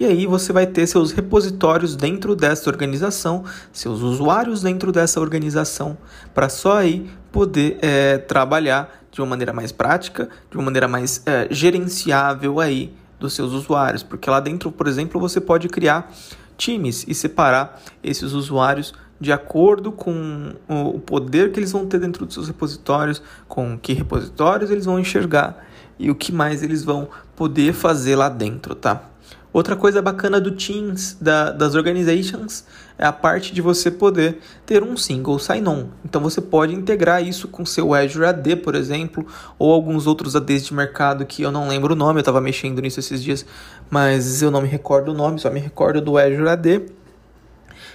e 0.00 0.06
aí 0.06 0.26
você 0.26 0.50
vai 0.50 0.66
ter 0.66 0.86
seus 0.86 1.12
repositórios 1.12 1.94
dentro 1.94 2.34
dessa 2.34 2.70
organização, 2.70 3.44
seus 3.70 4.00
usuários 4.00 4.62
dentro 4.62 4.90
dessa 4.90 5.20
organização, 5.20 5.98
para 6.32 6.48
só 6.48 6.78
aí 6.78 7.10
poder 7.30 7.78
é, 7.82 8.16
trabalhar 8.16 9.04
de 9.12 9.20
uma 9.20 9.26
maneira 9.26 9.52
mais 9.52 9.70
prática, 9.70 10.30
de 10.50 10.56
uma 10.56 10.64
maneira 10.64 10.88
mais 10.88 11.22
é, 11.26 11.48
gerenciável 11.50 12.60
aí 12.60 12.94
dos 13.18 13.34
seus 13.34 13.52
usuários, 13.52 14.02
porque 14.02 14.30
lá 14.30 14.40
dentro, 14.40 14.72
por 14.72 14.88
exemplo, 14.88 15.20
você 15.20 15.38
pode 15.38 15.68
criar 15.68 16.10
times 16.56 17.04
e 17.06 17.14
separar 17.14 17.82
esses 18.02 18.32
usuários 18.32 18.94
de 19.20 19.30
acordo 19.30 19.92
com 19.92 20.54
o 20.66 20.98
poder 20.98 21.52
que 21.52 21.60
eles 21.60 21.72
vão 21.72 21.84
ter 21.84 22.00
dentro 22.00 22.24
dos 22.24 22.32
seus 22.32 22.48
repositórios, 22.48 23.22
com 23.46 23.78
que 23.78 23.92
repositórios 23.92 24.70
eles 24.70 24.86
vão 24.86 24.98
enxergar 24.98 25.62
e 25.98 26.10
o 26.10 26.14
que 26.14 26.32
mais 26.32 26.62
eles 26.62 26.82
vão 26.82 27.06
poder 27.36 27.74
fazer 27.74 28.16
lá 28.16 28.30
dentro, 28.30 28.74
tá? 28.74 29.10
Outra 29.52 29.74
coisa 29.74 30.00
bacana 30.00 30.40
do 30.40 30.52
Teams, 30.52 31.16
da, 31.20 31.50
das 31.50 31.74
organizations, 31.74 32.64
é 32.96 33.04
a 33.04 33.12
parte 33.12 33.52
de 33.52 33.60
você 33.60 33.90
poder 33.90 34.38
ter 34.64 34.82
um 34.84 34.96
single 34.96 35.40
sign-on. 35.40 35.86
Então 36.04 36.20
você 36.20 36.40
pode 36.40 36.72
integrar 36.72 37.26
isso 37.26 37.48
com 37.48 37.66
seu 37.66 37.92
Azure 37.92 38.26
AD, 38.26 38.56
por 38.56 38.76
exemplo, 38.76 39.26
ou 39.58 39.72
alguns 39.72 40.06
outros 40.06 40.36
ADs 40.36 40.66
de 40.66 40.74
mercado 40.74 41.26
que 41.26 41.42
eu 41.42 41.50
não 41.50 41.66
lembro 41.66 41.94
o 41.94 41.96
nome, 41.96 42.18
eu 42.18 42.20
estava 42.20 42.40
mexendo 42.40 42.80
nisso 42.80 43.00
esses 43.00 43.22
dias, 43.22 43.44
mas 43.90 44.40
eu 44.40 44.52
não 44.52 44.62
me 44.62 44.68
recordo 44.68 45.10
o 45.10 45.14
nome, 45.14 45.40
só 45.40 45.50
me 45.50 45.58
recordo 45.58 46.00
do 46.00 46.16
Azure 46.16 46.48
AD. 46.48 46.82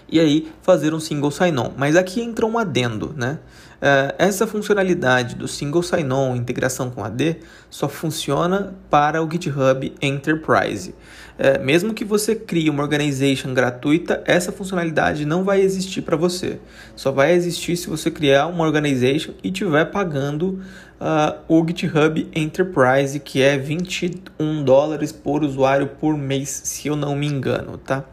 E 0.09 0.19
aí 0.19 0.51
fazer 0.61 0.93
um 0.93 0.99
single 0.99 1.31
sign-on. 1.31 1.71
Mas 1.77 1.95
aqui 1.95 2.21
entra 2.21 2.45
um 2.45 2.57
adendo, 2.57 3.13
né? 3.15 3.39
Uh, 3.75 4.15
essa 4.17 4.47
funcionalidade 4.47 5.35
do 5.35 5.47
single 5.47 5.83
sign-on, 5.83 6.35
integração 6.35 6.89
com 6.89 7.03
AD, 7.03 7.37
só 7.69 7.89
funciona 7.89 8.73
para 8.89 9.21
o 9.21 9.29
GitHub 9.29 9.93
Enterprise. 10.01 10.95
Uh, 11.37 11.63
mesmo 11.63 11.93
que 11.93 12.05
você 12.05 12.35
crie 12.35 12.69
uma 12.69 12.81
organization 12.81 13.53
gratuita, 13.53 14.23
essa 14.25 14.51
funcionalidade 14.51 15.25
não 15.25 15.43
vai 15.43 15.61
existir 15.61 16.01
para 16.01 16.15
você. 16.15 16.59
Só 16.95 17.11
vai 17.11 17.33
existir 17.33 17.75
se 17.75 17.87
você 17.87 18.09
criar 18.09 18.47
uma 18.47 18.63
organization 18.63 19.33
e 19.43 19.49
estiver 19.49 19.85
pagando 19.91 20.61
uh, 20.99 21.35
o 21.47 21.65
GitHub 21.67 22.27
Enterprise, 22.33 23.19
que 23.19 23.41
é 23.41 23.57
21 23.57 24.63
dólares 24.63 25.11
por 25.11 25.43
usuário 25.43 25.87
por 25.87 26.17
mês, 26.17 26.61
se 26.63 26.87
eu 26.87 26.95
não 26.95 27.15
me 27.15 27.27
engano, 27.27 27.77
tá? 27.77 28.05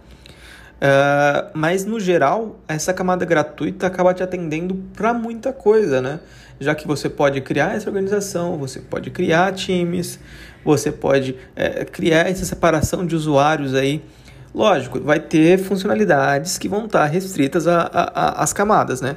Uh, 0.83 1.49
mas 1.55 1.85
no 1.85 2.01
geral, 2.01 2.59
essa 2.67 2.93
camada 2.93 3.25
gratuita 3.25 3.87
acaba 3.87 4.13
te 4.13 4.21
atendendo 4.21 4.75
para 4.97 5.15
muita 5.15 5.53
coisa, 5.53 6.03
né? 6.03 6.19
Já 6.59 6.75
que 6.75 6.89
você 6.89 7.09
pode 7.09 7.41
criar 7.41 7.77
essa 7.77 7.89
organização, 7.89 8.59
você 8.59 8.81
pode 8.81 9.09
criar 9.11 9.53
times, 9.53 10.19
você 10.65 10.91
pode 10.91 11.37
é, 11.55 11.85
criar 11.85 12.29
essa 12.29 12.45
separação 12.45 13.07
de 13.07 13.15
usuários 13.15 13.75
aí. 13.75 14.03
Lógico, 14.53 15.01
vai 15.01 15.21
ter 15.21 15.57
funcionalidades 15.57 16.59
que 16.59 16.69
vão 16.69 16.87
estar 16.87 17.07
restritas 17.07 17.65
às 17.69 18.53
camadas, 18.53 19.01
né? 19.01 19.17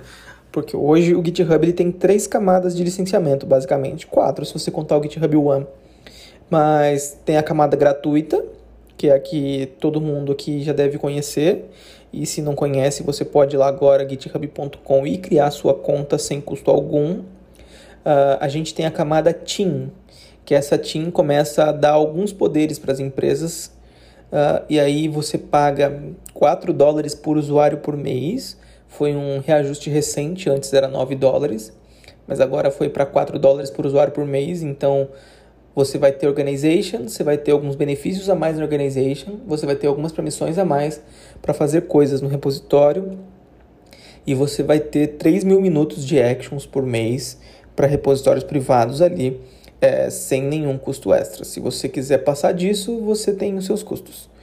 Porque 0.52 0.78
hoje 0.78 1.16
o 1.16 1.26
GitHub 1.26 1.66
ele 1.66 1.74
tem 1.74 1.92
três 1.92 2.28
camadas 2.28 2.76
de 2.76 2.84
licenciamento, 2.84 3.46
basicamente. 3.46 4.06
Quatro, 4.06 4.46
se 4.46 4.54
você 4.54 4.70
contar 4.70 4.98
o 4.98 5.04
GitHub 5.04 5.36
One. 5.36 5.66
Mas 6.48 7.18
tem 7.26 7.38
a 7.38 7.44
camada 7.44 7.76
gratuita, 7.76 8.42
que 8.98 9.10
é 9.10 9.14
a 9.14 9.20
que 9.20 9.74
todo 9.80 10.00
mundo 10.00 10.32
aqui 10.32 10.64
já 10.64 10.74
deve 10.74 10.98
conhecer. 10.98 11.66
E 12.12 12.26
se 12.26 12.42
não 12.42 12.56
conhece, 12.56 13.04
você 13.04 13.26
pode 13.26 13.56
ir 13.56 13.60
lá 13.60 13.68
agora, 13.68 14.08
github.com, 14.08 15.06
e 15.06 15.18
criar 15.18 15.52
sua 15.52 15.74
conta 15.74 16.18
sem 16.18 16.40
custo 16.40 16.72
algum. 16.72 17.20
Uh, 17.20 18.38
a 18.40 18.48
gente 18.48 18.74
tem 18.74 18.86
a 18.86 18.92
camada 18.92 19.34
Team, 19.34 19.92
que 20.46 20.56
essa 20.56 20.78
Team 20.78 21.12
começa 21.12 21.66
a 21.66 21.72
dar 21.72 21.92
alguns 21.92 22.32
poderes 22.32 22.80
para 22.80 22.94
as 22.94 23.00
empresas. 23.00 23.72
Uh, 24.32 24.64
e 24.70 24.80
aí 24.80 25.08
você 25.08 25.38
paga 25.38 26.02
4 26.34 26.72
dólares 26.72 27.14
por 27.14 27.38
usuário 27.38 27.80
por 27.80 27.98
mês. 27.98 28.58
Foi 28.88 29.14
um 29.14 29.40
reajuste 29.40 29.90
recente, 29.90 30.50
antes 30.50 30.72
era 30.72 30.88
9 30.88 31.16
dólares, 31.16 31.74
mas 32.26 32.40
agora 32.40 32.72
foi 32.72 32.88
para 32.88 33.06
4 33.06 33.38
dólares 33.38 33.70
por 33.70 33.86
usuário 33.86 34.14
por 34.14 34.26
mês. 34.26 34.64
Então 34.64 35.10
você 35.76 35.98
vai 35.98 36.14
ter 36.14 36.28
organization, 36.28 37.04
você 37.04 37.22
vai 37.22 37.38
ter 37.38 37.52
alguns 37.52 37.76
benefícios 37.76 38.30
a 38.30 38.36
mais 38.36 38.56
na 38.58 38.64
organization, 38.64 39.34
você 39.46 39.66
vai 39.66 39.76
ter 39.76 39.88
algumas 39.88 40.14
permissões 40.14 40.58
a 40.58 40.64
mais 40.64 41.02
para 41.42 41.54
fazer 41.54 41.82
coisas 41.82 42.22
no 42.22 42.30
repositório 42.30 43.20
e 44.26 44.34
você 44.34 44.64
vai 44.64 44.80
ter 44.80 45.18
3 45.18 45.44
mil 45.44 45.60
minutos 45.60 46.06
de 46.06 46.20
actions 46.20 46.66
por 46.66 46.84
mês 46.84 47.38
para 47.76 47.88
repositórios 47.88 48.46
privados 48.46 49.02
ali, 49.02 49.40
é, 49.82 50.10
sem 50.10 50.42
nenhum 50.42 50.78
custo 50.78 51.14
extra. 51.14 51.44
Se 51.44 51.60
você 51.60 51.90
quiser 51.90 52.20
passar 52.20 52.54
disso, 52.54 52.98
você 53.02 53.34
tem 53.34 53.58
os 53.58 53.66
seus 53.66 53.84
custos. 53.84 54.34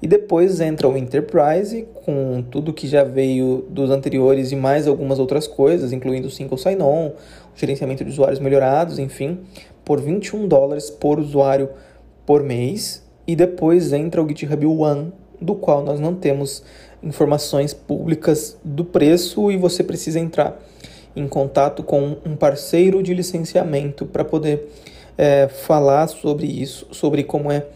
E 0.00 0.06
depois 0.06 0.60
entra 0.60 0.88
o 0.88 0.98
Enterprise, 0.98 1.86
com 2.04 2.42
tudo 2.50 2.72
que 2.72 2.88
já 2.88 3.04
veio 3.04 3.64
dos 3.70 3.88
anteriores 3.88 4.50
e 4.50 4.56
mais 4.56 4.88
algumas 4.88 5.20
outras 5.20 5.46
coisas, 5.46 5.92
incluindo 5.92 6.26
o 6.26 6.30
Single 6.30 6.58
Sign-On, 6.58 7.12
gerenciamento 7.54 8.04
de 8.04 8.10
usuários 8.10 8.40
melhorados, 8.40 8.98
enfim 8.98 9.38
por 9.84 10.00
21 10.00 10.48
dólares 10.48 10.90
por 10.90 11.18
usuário 11.18 11.70
por 12.26 12.42
mês. 12.42 13.02
E 13.26 13.36
depois 13.36 13.92
entra 13.92 14.22
o 14.22 14.28
GitHub 14.28 14.66
One, 14.66 15.12
do 15.40 15.54
qual 15.54 15.82
nós 15.82 16.00
não 16.00 16.14
temos 16.14 16.62
informações 17.02 17.72
públicas 17.72 18.56
do 18.64 18.84
preço 18.84 19.50
e 19.50 19.56
você 19.56 19.82
precisa 19.82 20.18
entrar 20.18 20.60
em 21.14 21.26
contato 21.28 21.82
com 21.82 22.16
um 22.24 22.36
parceiro 22.36 23.02
de 23.02 23.12
licenciamento 23.12 24.06
para 24.06 24.24
poder 24.24 24.68
é, 25.16 25.48
falar 25.48 26.08
sobre 26.08 26.46
isso, 26.46 26.86
sobre 26.90 27.22
como 27.22 27.50
é 27.50 27.66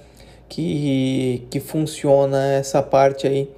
que, 0.48 1.46
que 1.50 1.60
funciona 1.60 2.52
essa 2.52 2.82
parte 2.82 3.26
aí 3.26 3.50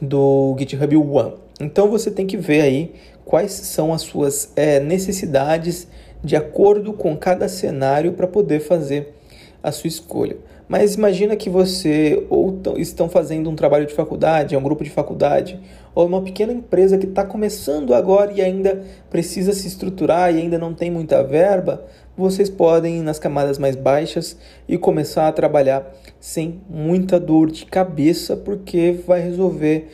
do 0.00 0.56
GitHub 0.58 0.96
One. 0.96 1.34
Então 1.60 1.90
você 1.90 2.10
tem 2.10 2.26
que 2.26 2.36
ver 2.36 2.62
aí 2.62 2.94
quais 3.24 3.52
são 3.52 3.92
as 3.92 4.02
suas 4.02 4.52
é, 4.56 4.80
necessidades 4.80 5.86
de 6.22 6.36
acordo 6.36 6.92
com 6.92 7.16
cada 7.16 7.48
cenário 7.48 8.12
para 8.12 8.26
poder 8.26 8.60
fazer 8.60 9.14
a 9.62 9.72
sua 9.72 9.88
escolha. 9.88 10.36
Mas 10.68 10.94
imagina 10.94 11.34
que 11.34 11.50
você 11.50 12.24
ou 12.30 12.60
estão 12.76 13.08
fazendo 13.08 13.50
um 13.50 13.56
trabalho 13.56 13.86
de 13.86 13.92
faculdade, 13.92 14.54
é 14.54 14.58
um 14.58 14.62
grupo 14.62 14.84
de 14.84 14.90
faculdade, 14.90 15.58
ou 15.92 16.06
uma 16.06 16.22
pequena 16.22 16.52
empresa 16.52 16.96
que 16.96 17.06
está 17.06 17.24
começando 17.24 17.92
agora 17.92 18.32
e 18.32 18.40
ainda 18.40 18.84
precisa 19.10 19.52
se 19.52 19.66
estruturar 19.66 20.32
e 20.32 20.38
ainda 20.38 20.58
não 20.58 20.72
tem 20.72 20.88
muita 20.88 21.24
verba, 21.24 21.84
vocês 22.16 22.48
podem 22.48 22.98
ir 22.98 23.02
nas 23.02 23.18
camadas 23.18 23.58
mais 23.58 23.74
baixas 23.74 24.36
e 24.68 24.78
começar 24.78 25.26
a 25.26 25.32
trabalhar 25.32 25.92
sem 26.20 26.60
muita 26.70 27.18
dor 27.18 27.50
de 27.50 27.66
cabeça, 27.66 28.36
porque 28.36 28.96
vai 29.04 29.20
resolver 29.20 29.88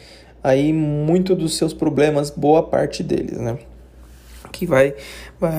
aí 0.45 0.75
muito 0.75 1.35
dos 1.35 1.57
seus 1.57 1.73
problemas, 1.73 2.29
boa 2.29 2.63
parte 2.63 3.03
deles, 3.03 3.39
né? 3.39 3.57
Que 4.57 4.65
vai, 4.65 4.95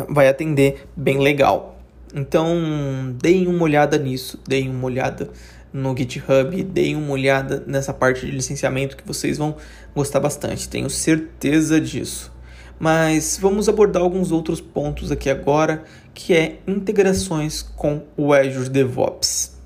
vai 0.10 0.28
atender 0.28 0.88
bem 0.96 1.20
legal. 1.20 1.80
Então, 2.16 3.16
deem 3.22 3.48
uma 3.48 3.64
olhada 3.64 3.96
nisso, 3.96 4.40
deem 4.48 4.72
uma 4.72 4.86
olhada 4.86 5.30
no 5.72 5.96
GitHub, 5.96 6.64
deem 6.64 6.96
uma 6.96 7.12
olhada 7.12 7.64
nessa 7.68 7.94
parte 7.94 8.26
de 8.26 8.32
licenciamento 8.32 8.98
que 8.98 9.06
vocês 9.06 9.38
vão 9.38 9.56
gostar 9.94 10.20
bastante, 10.20 10.68
tenho 10.68 10.90
certeza 10.90 11.80
disso. 11.80 12.34
Mas 12.80 13.38
vamos 13.40 13.70
abordar 13.70 14.02
alguns 14.02 14.32
outros 14.32 14.60
pontos 14.60 15.12
aqui 15.12 15.30
agora, 15.30 15.84
que 16.12 16.34
é 16.34 16.58
integrações 16.66 17.62
com 17.62 18.02
o 18.18 18.34
Azure 18.34 18.70
DevOps. 18.70 19.57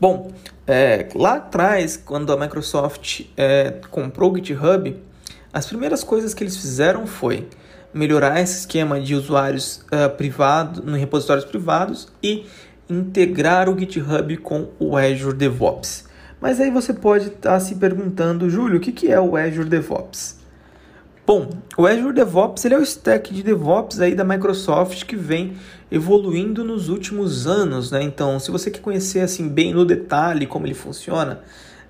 Bom, 0.00 0.30
é, 0.66 1.08
lá 1.14 1.36
atrás, 1.36 1.96
quando 1.96 2.32
a 2.32 2.36
Microsoft 2.36 3.22
é, 3.36 3.80
comprou 3.90 4.32
o 4.32 4.36
GitHub, 4.36 4.96
as 5.52 5.66
primeiras 5.66 6.04
coisas 6.04 6.34
que 6.34 6.44
eles 6.44 6.56
fizeram 6.56 7.06
foi 7.06 7.48
melhorar 7.94 8.40
esse 8.40 8.58
esquema 8.60 9.00
de 9.00 9.14
usuários 9.14 9.82
uh, 9.86 10.14
privados, 10.16 10.86
em 10.86 10.98
repositórios 10.98 11.46
privados 11.46 12.08
e 12.22 12.44
integrar 12.90 13.70
o 13.70 13.78
GitHub 13.78 14.36
com 14.36 14.68
o 14.78 14.98
Azure 14.98 15.34
DevOps. 15.34 16.04
Mas 16.38 16.60
aí 16.60 16.70
você 16.70 16.92
pode 16.92 17.28
estar 17.28 17.52
tá 17.52 17.60
se 17.60 17.76
perguntando, 17.76 18.50
Júlio, 18.50 18.76
o 18.76 18.80
que, 18.80 18.92
que 18.92 19.10
é 19.10 19.18
o 19.18 19.34
Azure 19.34 19.68
DevOps? 19.68 20.38
Bom, 21.26 21.50
o 21.76 21.88
Azure 21.88 22.14
DevOps 22.14 22.64
ele 22.64 22.74
é 22.74 22.78
o 22.78 22.82
stack 22.82 23.34
de 23.34 23.42
DevOps 23.42 23.98
aí 23.98 24.14
da 24.14 24.22
Microsoft 24.22 25.04
que 25.06 25.16
vem 25.16 25.54
evoluindo 25.90 26.62
nos 26.62 26.88
últimos 26.88 27.48
anos, 27.48 27.90
né? 27.90 28.00
Então, 28.00 28.38
se 28.38 28.48
você 28.48 28.70
quer 28.70 28.78
conhecer 28.78 29.18
assim 29.18 29.48
bem 29.48 29.74
no 29.74 29.84
detalhe 29.84 30.46
como 30.46 30.68
ele 30.68 30.74
funciona, 30.74 31.40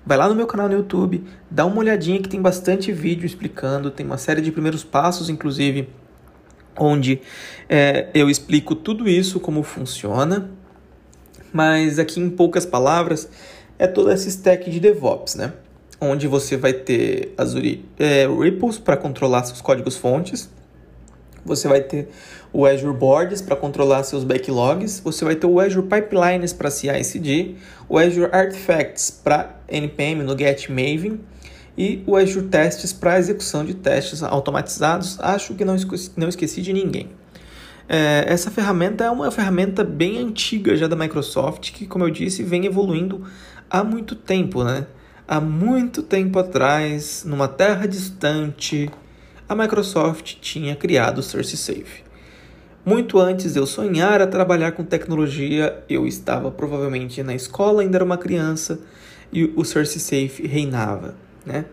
vai 0.03 0.17
lá 0.17 0.27
no 0.27 0.33
meu 0.33 0.47
canal 0.47 0.67
no 0.67 0.73
YouTube, 0.73 1.23
dá 1.51 1.67
uma 1.67 1.77
olhadinha 1.77 2.19
que 2.19 2.27
tem 2.27 2.41
bastante 2.41 2.91
vídeo 2.91 3.27
explicando, 3.27 3.91
tem 3.91 4.03
uma 4.03 4.17
série 4.17 4.41
de 4.41 4.51
primeiros 4.51 4.83
passos, 4.83 5.29
inclusive, 5.29 5.87
onde 6.75 7.21
é, 7.69 8.09
eu 8.15 8.31
explico 8.31 8.73
tudo 8.73 9.07
isso 9.07 9.39
como 9.39 9.61
funciona. 9.61 10.49
Mas 11.53 11.99
aqui 11.99 12.19
em 12.19 12.31
poucas 12.31 12.65
palavras 12.65 13.29
é 13.77 13.85
toda 13.85 14.13
essa 14.13 14.27
stack 14.27 14.67
de 14.71 14.79
DevOps, 14.79 15.35
né? 15.35 15.53
Onde 15.99 16.27
você 16.27 16.55
vai 16.55 16.73
ter 16.73 17.33
Azure 17.37 17.85
é, 17.97 18.27
Ripples 18.27 18.77
para 18.77 18.97
controlar 18.97 19.43
seus 19.43 19.61
códigos 19.61 19.97
fontes. 19.97 20.49
Você 21.45 21.67
vai 21.67 21.81
ter 21.81 22.09
o 22.51 22.65
Azure 22.65 22.93
Boards 22.93 23.41
para 23.41 23.55
controlar 23.55 24.03
seus 24.03 24.23
backlogs. 24.23 24.99
Você 24.99 25.23
vai 25.23 25.35
ter 25.35 25.47
o 25.47 25.59
Azure 25.59 25.87
Pipelines 25.87 26.53
para 26.53 26.69
CI/CD, 26.69 27.55
o 27.87 27.97
Azure 27.97 28.29
Artifacts 28.31 29.09
para 29.09 29.55
npm 29.67 30.23
no 30.23 30.37
Get 30.37 30.69
Maven 30.69 31.19
e 31.77 32.03
o 32.05 32.15
Azure 32.15 32.47
Tests 32.47 32.91
para 32.91 33.19
execução 33.19 33.63
de 33.63 33.75
testes 33.75 34.23
automatizados. 34.23 35.19
Acho 35.19 35.53
que 35.53 35.63
não 35.63 35.75
esqueci, 35.75 36.11
não 36.17 36.27
esqueci 36.27 36.61
de 36.61 36.73
ninguém. 36.73 37.09
É, 37.87 38.25
essa 38.27 38.51
ferramenta 38.51 39.05
é 39.05 39.09
uma 39.09 39.31
ferramenta 39.31 39.83
bem 39.83 40.17
antiga 40.17 40.75
já 40.75 40.87
da 40.87 40.95
Microsoft, 40.95 41.71
que, 41.71 41.85
como 41.85 42.03
eu 42.03 42.09
disse, 42.09 42.43
vem 42.43 42.65
evoluindo 42.65 43.23
há 43.69 43.83
muito 43.83 44.15
tempo, 44.15 44.63
né? 44.63 44.87
Há 45.29 45.41
muito 45.41 46.01
tempo 46.01 46.39
atrás, 46.39 47.25
numa 47.27 47.49
terra 47.49 47.85
distante, 47.85 48.89
a 49.49 49.53
Microsoft 49.53 50.35
tinha 50.39 50.73
criado 50.73 51.17
o 51.17 51.21
Source 51.21 51.57
Safe. 51.57 52.05
Muito 52.85 53.19
antes 53.19 53.51
de 53.51 53.59
eu 53.59 53.65
sonhar 53.65 54.21
a 54.21 54.27
trabalhar 54.27 54.71
com 54.71 54.85
tecnologia, 54.85 55.83
eu 55.89 56.07
estava 56.07 56.49
provavelmente 56.49 57.21
na 57.23 57.35
escola, 57.35 57.81
ainda 57.81 57.97
era 57.97 58.05
uma 58.05 58.17
criança, 58.17 58.79
e 59.29 59.51
o 59.53 59.65
Source 59.65 59.99
Safe 59.99 60.47
reinava, 60.47 61.13
né? 61.45 61.65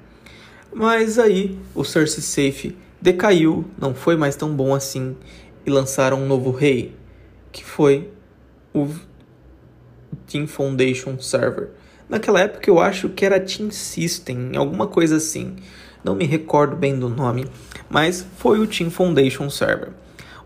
Mas 0.73 1.17
aí 1.17 1.57
o 1.77 1.85
Source 1.85 2.21
Safe 2.23 2.77
decaiu, 3.01 3.65
não 3.81 3.95
foi 3.95 4.17
mais 4.17 4.35
tão 4.35 4.53
bom 4.53 4.75
assim, 4.75 5.17
e 5.65 5.71
lançaram 5.71 6.21
um 6.21 6.27
novo 6.27 6.51
rei, 6.51 6.93
que 7.53 7.65
foi 7.65 8.11
o 8.75 8.89
Team 10.27 10.49
Foundation 10.49 11.21
Server 11.21 11.71
Naquela 12.09 12.41
época 12.41 12.69
eu 12.69 12.79
acho 12.79 13.09
que 13.09 13.25
era 13.25 13.41
Team 13.41 13.71
System, 13.71 14.57
alguma 14.57 14.87
coisa 14.87 15.17
assim. 15.17 15.57
Não 16.05 16.15
me 16.15 16.27
recordo 16.27 16.77
bem 16.77 16.99
do 16.99 17.09
nome, 17.09 17.47
mas 17.89 18.27
foi 18.37 18.59
o 18.59 18.67
Team 18.67 18.91
Foundation 18.91 19.49
Server. 19.49 19.89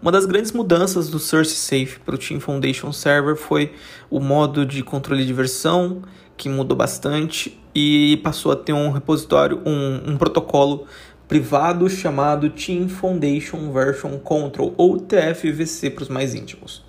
Uma 0.01 0.12
das 0.12 0.25
grandes 0.25 0.53
mudanças 0.53 1.09
do 1.09 1.18
Source 1.18 1.57
Safe 1.57 1.99
para 1.99 2.14
o 2.14 2.18
Team 2.18 2.38
Foundation 2.38 2.92
Server 2.92 3.35
foi 3.35 3.73
o 4.09 4.21
modo 4.21 4.64
de 4.64 4.85
controle 4.85 5.27
de 5.27 5.33
versão, 5.33 6.03
que 6.37 6.49
mudou 6.49 6.77
bastante 6.77 7.59
e 7.75 8.21
passou 8.23 8.53
a 8.53 8.57
ter 8.57 8.73
um 8.73 8.92
repositório, 8.92 9.61
um, 9.66 10.12
um 10.12 10.16
protocolo 10.16 10.87
privado 11.27 11.90
chamado 11.90 12.49
Team 12.51 12.88
Foundation 12.88 13.73
Version 13.73 14.16
Control, 14.18 14.73
ou 14.77 14.99
TFVC 15.01 15.90
para 15.90 16.03
os 16.03 16.09
mais 16.09 16.33
íntimos. 16.33 16.87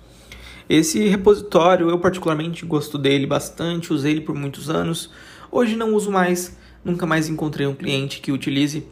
Esse 0.70 1.08
repositório 1.08 1.90
eu 1.90 1.98
particularmente 1.98 2.64
gosto 2.64 2.96
dele 2.96 3.26
bastante, 3.26 3.92
usei 3.92 4.12
ele 4.12 4.20
por 4.20 4.36
muitos 4.36 4.70
anos. 4.70 5.10
Hoje 5.50 5.74
não 5.74 5.92
uso 5.96 6.12
mais, 6.12 6.56
nunca 6.84 7.04
mais 7.04 7.28
encontrei 7.28 7.66
um 7.66 7.74
cliente 7.74 8.20
que 8.20 8.30
utilize, 8.30 8.86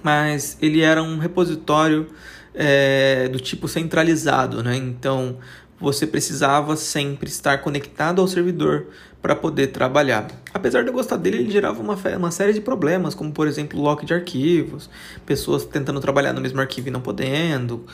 mas 0.00 0.56
ele 0.62 0.80
era 0.80 1.02
um 1.02 1.18
repositório 1.18 2.06
é, 2.54 3.28
do 3.28 3.40
tipo 3.40 3.66
centralizado, 3.66 4.62
né? 4.62 4.76
Então 4.76 5.38
você 5.80 6.06
precisava 6.06 6.76
sempre 6.76 7.28
estar 7.28 7.58
conectado 7.58 8.20
ao 8.20 8.28
servidor 8.28 8.86
para 9.22 9.36
poder 9.36 9.68
trabalhar. 9.68 10.26
Apesar 10.52 10.82
de 10.82 10.88
eu 10.88 10.92
gostar 10.92 11.16
dele, 11.16 11.38
ele 11.38 11.50
gerava 11.50 11.80
uma, 11.80 11.96
uma 12.16 12.30
série 12.32 12.52
de 12.52 12.60
problemas, 12.60 13.14
como 13.14 13.30
por 13.30 13.46
exemplo 13.46 13.80
lock 13.80 14.04
de 14.04 14.12
arquivos, 14.12 14.90
pessoas 15.24 15.64
tentando 15.64 16.00
trabalhar 16.00 16.32
no 16.32 16.40
mesmo 16.40 16.60
arquivo 16.60 16.88
e 16.88 16.90
não 16.90 17.00
podendo, 17.00 17.86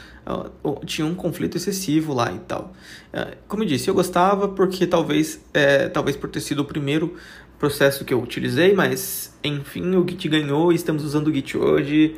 tinha 0.87 1.07
um 1.07 1.15
conflito 1.15 1.59
excessivo 1.59 2.15
lá 2.15 2.33
e 2.33 2.39
tal. 2.39 2.73
É, 3.13 3.37
como 3.47 3.63
eu 3.63 3.67
disse, 3.67 3.89
eu 3.89 3.95
gostava 3.95 4.49
porque 4.49 4.87
talvez, 4.87 5.39
é, 5.53 5.89
talvez 5.89 6.17
por 6.17 6.31
ter 6.31 6.41
sido 6.41 6.63
o 6.63 6.65
primeiro 6.65 7.15
processo 7.59 8.07
que 8.07 8.15
eu 8.15 8.23
utilizei, 8.23 8.73
mas 8.73 9.37
enfim, 9.45 9.97
o 9.97 10.09
Git 10.09 10.29
ganhou 10.29 10.73
e 10.73 10.77
estamos 10.77 11.05
usando 11.05 11.29
o 11.29 11.35
Git 11.35 11.59
hoje. 11.59 12.17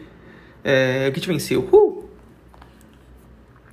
É, 0.63 1.09
o 1.11 1.15
Git 1.15 1.27
venceu. 1.27 1.69
Uh! 1.73 1.90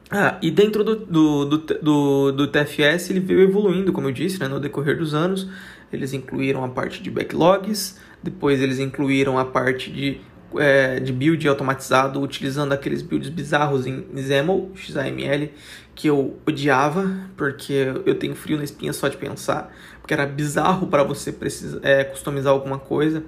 Ah, 0.09 0.37
e 0.41 0.49
dentro 0.49 0.85
do, 0.85 0.95
do, 0.95 1.45
do, 1.45 1.57
do, 1.57 2.31
do 2.31 2.47
TFS 2.47 3.09
ele 3.09 3.19
veio 3.19 3.41
evoluindo, 3.41 3.91
como 3.91 4.07
eu 4.07 4.11
disse, 4.11 4.39
né, 4.39 4.47
no 4.47 4.59
decorrer 4.59 4.97
dos 4.97 5.13
anos. 5.13 5.47
Eles 5.91 6.13
incluíram 6.13 6.63
a 6.63 6.69
parte 6.69 7.01
de 7.01 7.09
backlogs, 7.11 7.97
depois 8.23 8.61
eles 8.61 8.79
incluíram 8.79 9.37
a 9.37 9.45
parte 9.45 9.91
de, 9.91 10.19
é, 10.57 10.99
de 10.99 11.11
build 11.11 11.45
automatizado, 11.47 12.21
utilizando 12.21 12.73
aqueles 12.73 13.01
builds 13.01 13.29
bizarros 13.29 13.85
em 13.85 14.05
XAML, 14.15 14.71
XAML, 14.75 15.49
que 15.93 16.07
eu 16.07 16.37
odiava, 16.45 17.09
porque 17.35 17.73
eu 18.05 18.15
tenho 18.15 18.35
frio 18.35 18.57
na 18.57 18.63
espinha 18.63 18.93
só 18.93 19.07
de 19.07 19.17
pensar, 19.17 19.73
porque 19.99 20.13
era 20.13 20.25
bizarro 20.25 20.87
para 20.87 21.03
você 21.03 21.31
precisar, 21.31 21.79
é, 21.83 22.03
customizar 22.03 22.53
alguma 22.53 22.79
coisa. 22.79 23.23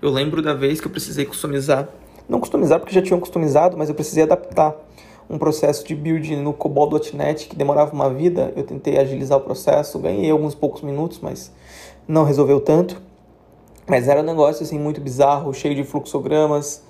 Eu 0.00 0.10
lembro 0.10 0.42
da 0.42 0.54
vez 0.54 0.80
que 0.80 0.86
eu 0.86 0.90
precisei 0.90 1.24
customizar, 1.24 1.88
não 2.28 2.40
customizar 2.40 2.80
porque 2.80 2.94
já 2.94 3.02
tinham 3.02 3.20
customizado, 3.20 3.76
mas 3.76 3.88
eu 3.88 3.94
precisei 3.94 4.24
adaptar 4.24 4.87
um 5.28 5.38
processo 5.38 5.86
de 5.86 5.94
build 5.94 6.34
no 6.36 6.52
COBOL.NET 6.52 7.48
que 7.48 7.56
demorava 7.56 7.92
uma 7.92 8.08
vida. 8.08 8.52
Eu 8.56 8.64
tentei 8.64 8.98
agilizar 8.98 9.38
o 9.38 9.42
processo, 9.42 9.98
ganhei 9.98 10.30
alguns 10.30 10.54
poucos 10.54 10.82
minutos, 10.82 11.20
mas 11.20 11.52
não 12.06 12.24
resolveu 12.24 12.60
tanto. 12.60 13.00
Mas 13.86 14.08
era 14.08 14.20
um 14.20 14.24
negócio 14.24 14.62
assim 14.62 14.78
muito 14.78 15.00
bizarro, 15.00 15.52
cheio 15.52 15.74
de 15.74 15.84
fluxogramas. 15.84 16.82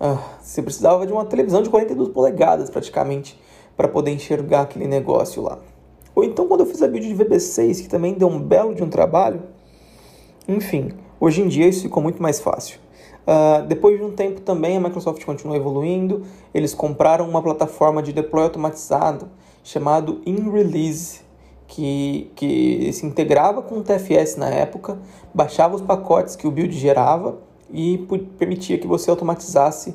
Ah, 0.00 0.18
você 0.40 0.60
precisava 0.62 1.06
de 1.06 1.12
uma 1.12 1.24
televisão 1.24 1.62
de 1.62 1.70
42 1.70 2.08
polegadas 2.08 2.68
praticamente 2.68 3.38
para 3.76 3.88
poder 3.88 4.10
enxergar 4.10 4.62
aquele 4.62 4.86
negócio 4.86 5.42
lá. 5.42 5.58
Ou 6.14 6.24
então 6.24 6.46
quando 6.46 6.60
eu 6.60 6.66
fiz 6.66 6.82
a 6.82 6.88
build 6.88 7.06
de 7.06 7.14
VB6, 7.14 7.82
que 7.82 7.88
também 7.88 8.14
deu 8.14 8.28
um 8.28 8.40
belo 8.40 8.74
de 8.74 8.82
um 8.82 8.88
trabalho. 8.88 9.42
Enfim, 10.46 10.92
hoje 11.20 11.42
em 11.42 11.48
dia 11.48 11.66
isso 11.66 11.82
ficou 11.82 12.02
muito 12.02 12.22
mais 12.22 12.40
fácil. 12.40 12.78
Uh, 13.26 13.66
depois 13.66 13.98
de 13.98 14.04
um 14.04 14.10
tempo 14.10 14.42
também 14.42 14.76
a 14.76 14.80
Microsoft 14.80 15.24
continuou 15.24 15.56
evoluindo. 15.56 16.22
Eles 16.52 16.74
compraram 16.74 17.28
uma 17.28 17.42
plataforma 17.42 18.02
de 18.02 18.12
deploy 18.12 18.44
automatizado 18.44 19.28
chamado 19.62 20.20
InRelease, 20.26 21.22
que, 21.66 22.30
que 22.36 22.92
se 22.92 23.06
integrava 23.06 23.62
com 23.62 23.78
o 23.78 23.82
TFS 23.82 24.36
na 24.36 24.50
época, 24.50 24.98
baixava 25.32 25.74
os 25.74 25.80
pacotes 25.80 26.36
que 26.36 26.46
o 26.46 26.50
build 26.50 26.76
gerava 26.78 27.38
e 27.72 28.06
permitia 28.38 28.76
que 28.76 28.86
você 28.86 29.08
automatizasse 29.08 29.94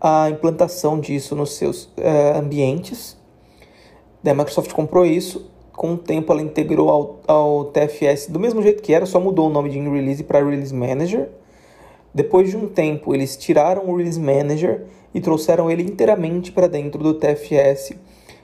a 0.00 0.30
implantação 0.30 0.98
disso 0.98 1.36
nos 1.36 1.56
seus 1.56 1.90
é, 1.98 2.32
ambientes. 2.38 3.16
a 4.24 4.34
Microsoft 4.34 4.72
comprou 4.72 5.04
isso, 5.04 5.50
com 5.72 5.94
o 5.94 5.98
tempo 5.98 6.32
ela 6.32 6.42
integrou 6.42 6.88
ao, 6.88 7.20
ao 7.26 7.64
TFS 7.66 8.26
do 8.28 8.40
mesmo 8.40 8.62
jeito 8.62 8.82
que 8.82 8.92
era, 8.92 9.04
só 9.04 9.20
mudou 9.20 9.48
o 9.48 9.52
nome 9.52 9.68
de 9.68 9.78
release 9.78 10.24
para 10.24 10.42
Release 10.42 10.74
Manager. 10.74 11.28
Depois 12.14 12.50
de 12.50 12.56
um 12.56 12.66
tempo, 12.66 13.14
eles 13.14 13.36
tiraram 13.36 13.88
o 13.88 13.96
Release 13.96 14.18
Manager 14.18 14.86
e 15.14 15.20
trouxeram 15.20 15.70
ele 15.70 15.82
inteiramente 15.82 16.50
para 16.50 16.66
dentro 16.66 17.02
do 17.02 17.14
TFS 17.14 17.92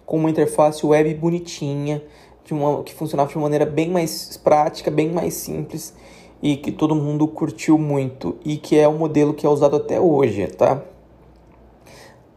com 0.05 0.19
uma 0.19 0.31
interface 0.31 0.87
web 0.87 1.13
bonitinha, 1.15 2.03
de 2.45 2.55
uma, 2.55 2.83
que 2.85 2.95
funcionava 2.95 3.29
de 3.29 3.37
uma 3.37 3.43
maneira 3.43 3.67
bem 3.67 3.91
mais 3.91 4.37
prática, 4.37 4.89
bem 4.89 5.11
mais 5.11 5.35
simples 5.35 5.93
e 6.41 6.57
que 6.57 6.71
todo 6.71 6.95
mundo 6.95 7.27
curtiu 7.27 7.77
muito 7.77 8.37
e 8.45 8.57
que 8.57 8.79
é 8.79 8.87
o 8.87 8.93
modelo 8.93 9.35
que 9.35 9.45
é 9.45 9.49
usado 9.49 9.77
até 9.77 10.01
hoje, 10.01 10.47
tá? 10.47 10.83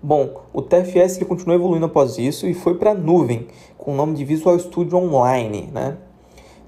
Bom, 0.01 0.41
o 0.53 0.61
TFS 0.61 1.17
ele 1.17 1.25
continuou 1.25 1.59
evoluindo 1.59 1.85
após 1.85 2.17
isso 2.17 2.47
e 2.47 2.53
foi 2.53 2.75
para 2.75 2.91
a 2.91 2.95
nuvem, 2.95 3.47
com 3.77 3.91
o 3.91 3.95
nome 3.95 4.15
de 4.15 4.23
Visual 4.23 4.57
Studio 4.57 4.97
Online, 4.97 5.69
né? 5.71 5.97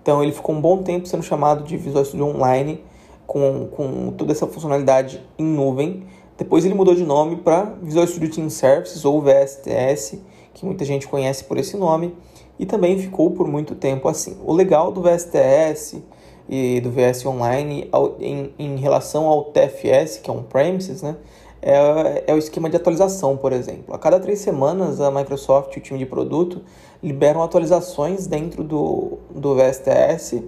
Então 0.01 0.21
ele 0.21 0.33
ficou 0.33 0.53
um 0.53 0.61
bom 0.61 0.83
tempo 0.83 1.07
sendo 1.07 1.23
chamado 1.23 1.63
de 1.63 1.77
Visual 1.77 2.03
Studio 2.03 2.27
Online, 2.27 2.83
com, 3.31 3.69
com 3.71 4.11
toda 4.11 4.33
essa 4.33 4.45
funcionalidade 4.45 5.25
em 5.39 5.45
nuvem. 5.45 6.03
Depois 6.37 6.65
ele 6.65 6.73
mudou 6.73 6.93
de 6.93 7.05
nome 7.05 7.37
para 7.37 7.63
Visual 7.81 8.05
Studio 8.05 8.29
Team 8.29 8.49
Services 8.49 9.05
ou 9.05 9.21
VSTS, 9.21 10.21
que 10.53 10.65
muita 10.65 10.83
gente 10.83 11.07
conhece 11.07 11.45
por 11.45 11.57
esse 11.57 11.77
nome, 11.77 12.13
e 12.59 12.65
também 12.65 12.99
ficou 12.99 13.31
por 13.31 13.47
muito 13.47 13.73
tempo 13.73 14.09
assim. 14.09 14.37
O 14.45 14.51
legal 14.51 14.91
do 14.91 15.01
VSTS 15.01 16.03
e 16.49 16.81
do 16.81 16.91
VS 16.91 17.25
Online 17.25 17.89
em, 18.19 18.53
em 18.59 18.75
relação 18.75 19.27
ao 19.27 19.45
TFS, 19.45 20.17
que 20.17 20.29
é 20.29 20.33
um 20.33 20.43
premises, 20.43 21.01
né? 21.01 21.15
é, 21.61 22.25
é 22.27 22.33
o 22.33 22.37
esquema 22.37 22.69
de 22.69 22.75
atualização, 22.75 23.37
por 23.37 23.53
exemplo. 23.53 23.95
A 23.95 23.97
cada 23.97 24.19
três 24.19 24.39
semanas, 24.39 24.99
a 24.99 25.09
Microsoft 25.09 25.73
e 25.77 25.79
o 25.79 25.81
time 25.81 25.99
de 25.99 26.05
produto 26.05 26.61
liberam 27.01 27.41
atualizações 27.41 28.27
dentro 28.27 28.61
do, 28.61 29.19
do 29.29 29.55
VSTS 29.55 30.43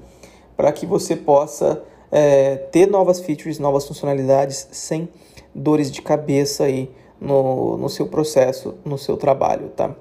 para 0.57 0.69
que 0.73 0.85
você 0.85 1.15
possa 1.15 1.81
é, 2.15 2.57
ter 2.57 2.85
novas 2.85 3.19
features, 3.19 3.57
novas 3.57 3.87
funcionalidades 3.87 4.67
sem 4.71 5.09
dores 5.53 5.89
de 5.89 5.99
cabeça 5.99 6.65
aí 6.65 6.91
no, 7.19 7.75
no 7.75 7.89
seu 7.89 8.05
processo, 8.05 8.75
no 8.85 8.99
seu 8.99 9.17
trabalho, 9.17 9.69
tá? 9.69 9.95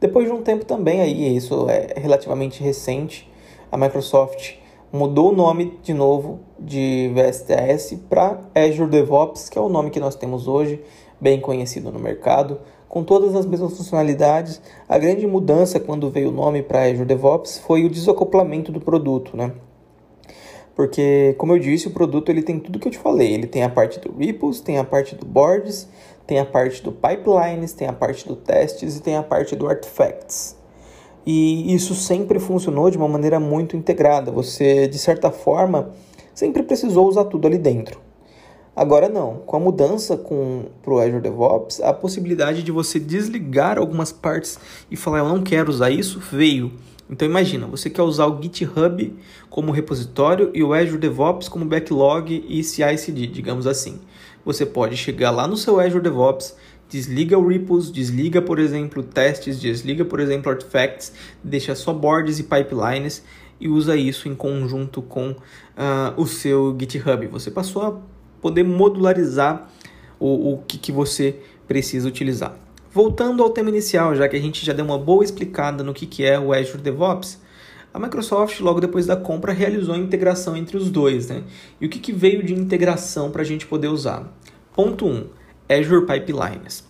Depois 0.00 0.26
de 0.26 0.32
um 0.32 0.42
tempo 0.42 0.64
também 0.64 1.00
aí, 1.00 1.36
isso 1.36 1.68
é 1.70 1.94
relativamente 2.00 2.60
recente, 2.60 3.30
a 3.70 3.76
Microsoft 3.76 4.54
mudou 4.92 5.30
o 5.30 5.36
nome 5.36 5.78
de 5.84 5.94
novo 5.94 6.40
de 6.58 7.12
VSTS 7.14 7.96
para 8.10 8.40
Azure 8.56 8.90
DevOps, 8.90 9.48
que 9.48 9.56
é 9.56 9.60
o 9.60 9.68
nome 9.68 9.90
que 9.90 10.00
nós 10.00 10.16
temos 10.16 10.48
hoje, 10.48 10.82
bem 11.20 11.40
conhecido 11.40 11.92
no 11.92 12.00
mercado, 12.00 12.58
com 12.88 13.04
todas 13.04 13.36
as 13.36 13.46
mesmas 13.46 13.76
funcionalidades. 13.76 14.60
A 14.88 14.98
grande 14.98 15.28
mudança 15.28 15.78
quando 15.78 16.10
veio 16.10 16.30
o 16.30 16.32
nome 16.32 16.60
para 16.60 16.82
Azure 16.82 17.04
DevOps 17.04 17.58
foi 17.58 17.84
o 17.84 17.88
desacoplamento 17.88 18.72
do 18.72 18.80
produto, 18.80 19.36
né? 19.36 19.52
Porque, 20.74 21.34
como 21.38 21.52
eu 21.52 21.58
disse, 21.58 21.88
o 21.88 21.90
produto 21.90 22.30
ele 22.30 22.42
tem 22.42 22.58
tudo 22.58 22.78
que 22.78 22.88
eu 22.88 22.92
te 22.92 22.98
falei. 22.98 23.32
Ele 23.32 23.46
tem 23.46 23.62
a 23.62 23.68
parte 23.68 24.00
do 24.00 24.16
repos, 24.16 24.60
tem 24.60 24.78
a 24.78 24.84
parte 24.84 25.14
do 25.14 25.26
boards, 25.26 25.88
tem 26.26 26.38
a 26.38 26.44
parte 26.44 26.82
do 26.82 26.92
pipelines, 26.92 27.72
tem 27.72 27.88
a 27.88 27.92
parte 27.92 28.26
do 28.26 28.36
testes 28.36 28.96
e 28.96 29.02
tem 29.02 29.16
a 29.16 29.22
parte 29.22 29.54
do 29.54 29.68
artifacts. 29.68 30.56
E 31.26 31.74
isso 31.74 31.94
sempre 31.94 32.38
funcionou 32.38 32.90
de 32.90 32.96
uma 32.96 33.08
maneira 33.08 33.38
muito 33.38 33.76
integrada. 33.76 34.30
Você, 34.32 34.88
de 34.88 34.98
certa 34.98 35.30
forma, 35.30 35.92
sempre 36.34 36.62
precisou 36.62 37.06
usar 37.06 37.26
tudo 37.26 37.46
ali 37.46 37.58
dentro. 37.58 38.00
Agora 38.74 39.06
não, 39.06 39.36
com 39.44 39.56
a 39.56 39.60
mudança 39.60 40.16
para 40.16 40.94
o 40.94 40.98
Azure 40.98 41.20
DevOps, 41.20 41.82
a 41.82 41.92
possibilidade 41.92 42.62
de 42.62 42.72
você 42.72 42.98
desligar 42.98 43.78
algumas 43.78 44.10
partes 44.10 44.58
e 44.90 44.96
falar 44.96 45.18
eu 45.18 45.28
não 45.28 45.42
quero 45.42 45.70
usar 45.70 45.90
isso 45.90 46.18
veio. 46.18 46.72
Então 47.12 47.28
imagina, 47.28 47.66
você 47.66 47.90
quer 47.90 48.00
usar 48.00 48.26
o 48.26 48.42
GitHub 48.42 49.14
como 49.50 49.70
repositório 49.70 50.50
e 50.54 50.62
o 50.62 50.72
Azure 50.72 50.96
DevOps 50.96 51.46
como 51.46 51.66
backlog 51.66 52.42
e 52.48 52.64
CI/CD, 52.64 53.26
digamos 53.26 53.66
assim. 53.66 54.00
Você 54.46 54.64
pode 54.64 54.96
chegar 54.96 55.30
lá 55.30 55.46
no 55.46 55.54
seu 55.54 55.78
Azure 55.78 56.02
DevOps 56.02 56.56
desliga 56.88 57.38
o 57.38 57.46
repos, 57.46 57.92
desliga, 57.92 58.40
por 58.40 58.58
exemplo, 58.58 59.02
testes, 59.02 59.60
desliga, 59.60 60.06
por 60.06 60.20
exemplo, 60.20 60.50
artifacts, 60.50 61.12
deixa 61.44 61.74
só 61.74 61.92
boards 61.92 62.38
e 62.38 62.44
pipelines 62.44 63.22
e 63.60 63.68
usa 63.68 63.94
isso 63.94 64.26
em 64.26 64.34
conjunto 64.34 65.02
com 65.02 65.30
uh, 65.30 65.36
o 66.16 66.26
seu 66.26 66.74
GitHub. 66.78 67.26
Você 67.26 67.50
passou 67.50 67.82
a 67.82 68.00
poder 68.40 68.62
modularizar 68.62 69.70
o, 70.18 70.54
o 70.54 70.58
que, 70.66 70.78
que 70.78 70.90
você 70.90 71.36
precisa 71.68 72.08
utilizar. 72.08 72.56
Voltando 72.94 73.42
ao 73.42 73.48
tema 73.48 73.70
inicial, 73.70 74.14
já 74.14 74.28
que 74.28 74.36
a 74.36 74.40
gente 74.40 74.66
já 74.66 74.74
deu 74.74 74.84
uma 74.84 74.98
boa 74.98 75.24
explicada 75.24 75.82
no 75.82 75.94
que, 75.94 76.04
que 76.04 76.24
é 76.24 76.38
o 76.38 76.52
Azure 76.52 76.82
DevOps, 76.82 77.40
a 77.94 77.98
Microsoft, 77.98 78.60
logo 78.60 78.80
depois 78.80 79.06
da 79.06 79.16
compra, 79.16 79.50
realizou 79.50 79.94
a 79.94 79.98
integração 79.98 80.54
entre 80.54 80.76
os 80.76 80.90
dois. 80.90 81.28
Né? 81.28 81.42
E 81.80 81.86
o 81.86 81.88
que, 81.88 81.98
que 81.98 82.12
veio 82.12 82.42
de 82.42 82.52
integração 82.52 83.30
para 83.30 83.40
a 83.40 83.44
gente 83.44 83.66
poder 83.66 83.88
usar? 83.88 84.30
Ponto 84.74 85.06
1. 85.06 85.10
Um, 85.10 85.24
Azure 85.70 86.06
Pipelines. 86.06 86.80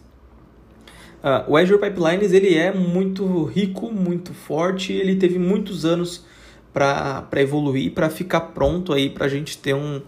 Uh, 1.23 1.53
o 1.53 1.57
Azure 1.57 1.81
Pipelines 1.81 2.33
ele 2.33 2.57
é 2.57 2.73
muito 2.73 3.45
rico, 3.45 3.93
muito 3.93 4.35
forte, 4.35 4.93
ele 4.93 5.15
teve 5.15 5.39
muitos 5.39 5.85
anos 5.85 6.25
para 6.73 7.29
evoluir, 7.37 7.93
para 7.93 8.11
ficar 8.11 8.41
pronto 8.41 8.93
aí 8.93 9.09
para 9.09 9.27
a 9.27 9.29
gente 9.29 9.57
ter 9.57 9.75
um, 9.75 10.01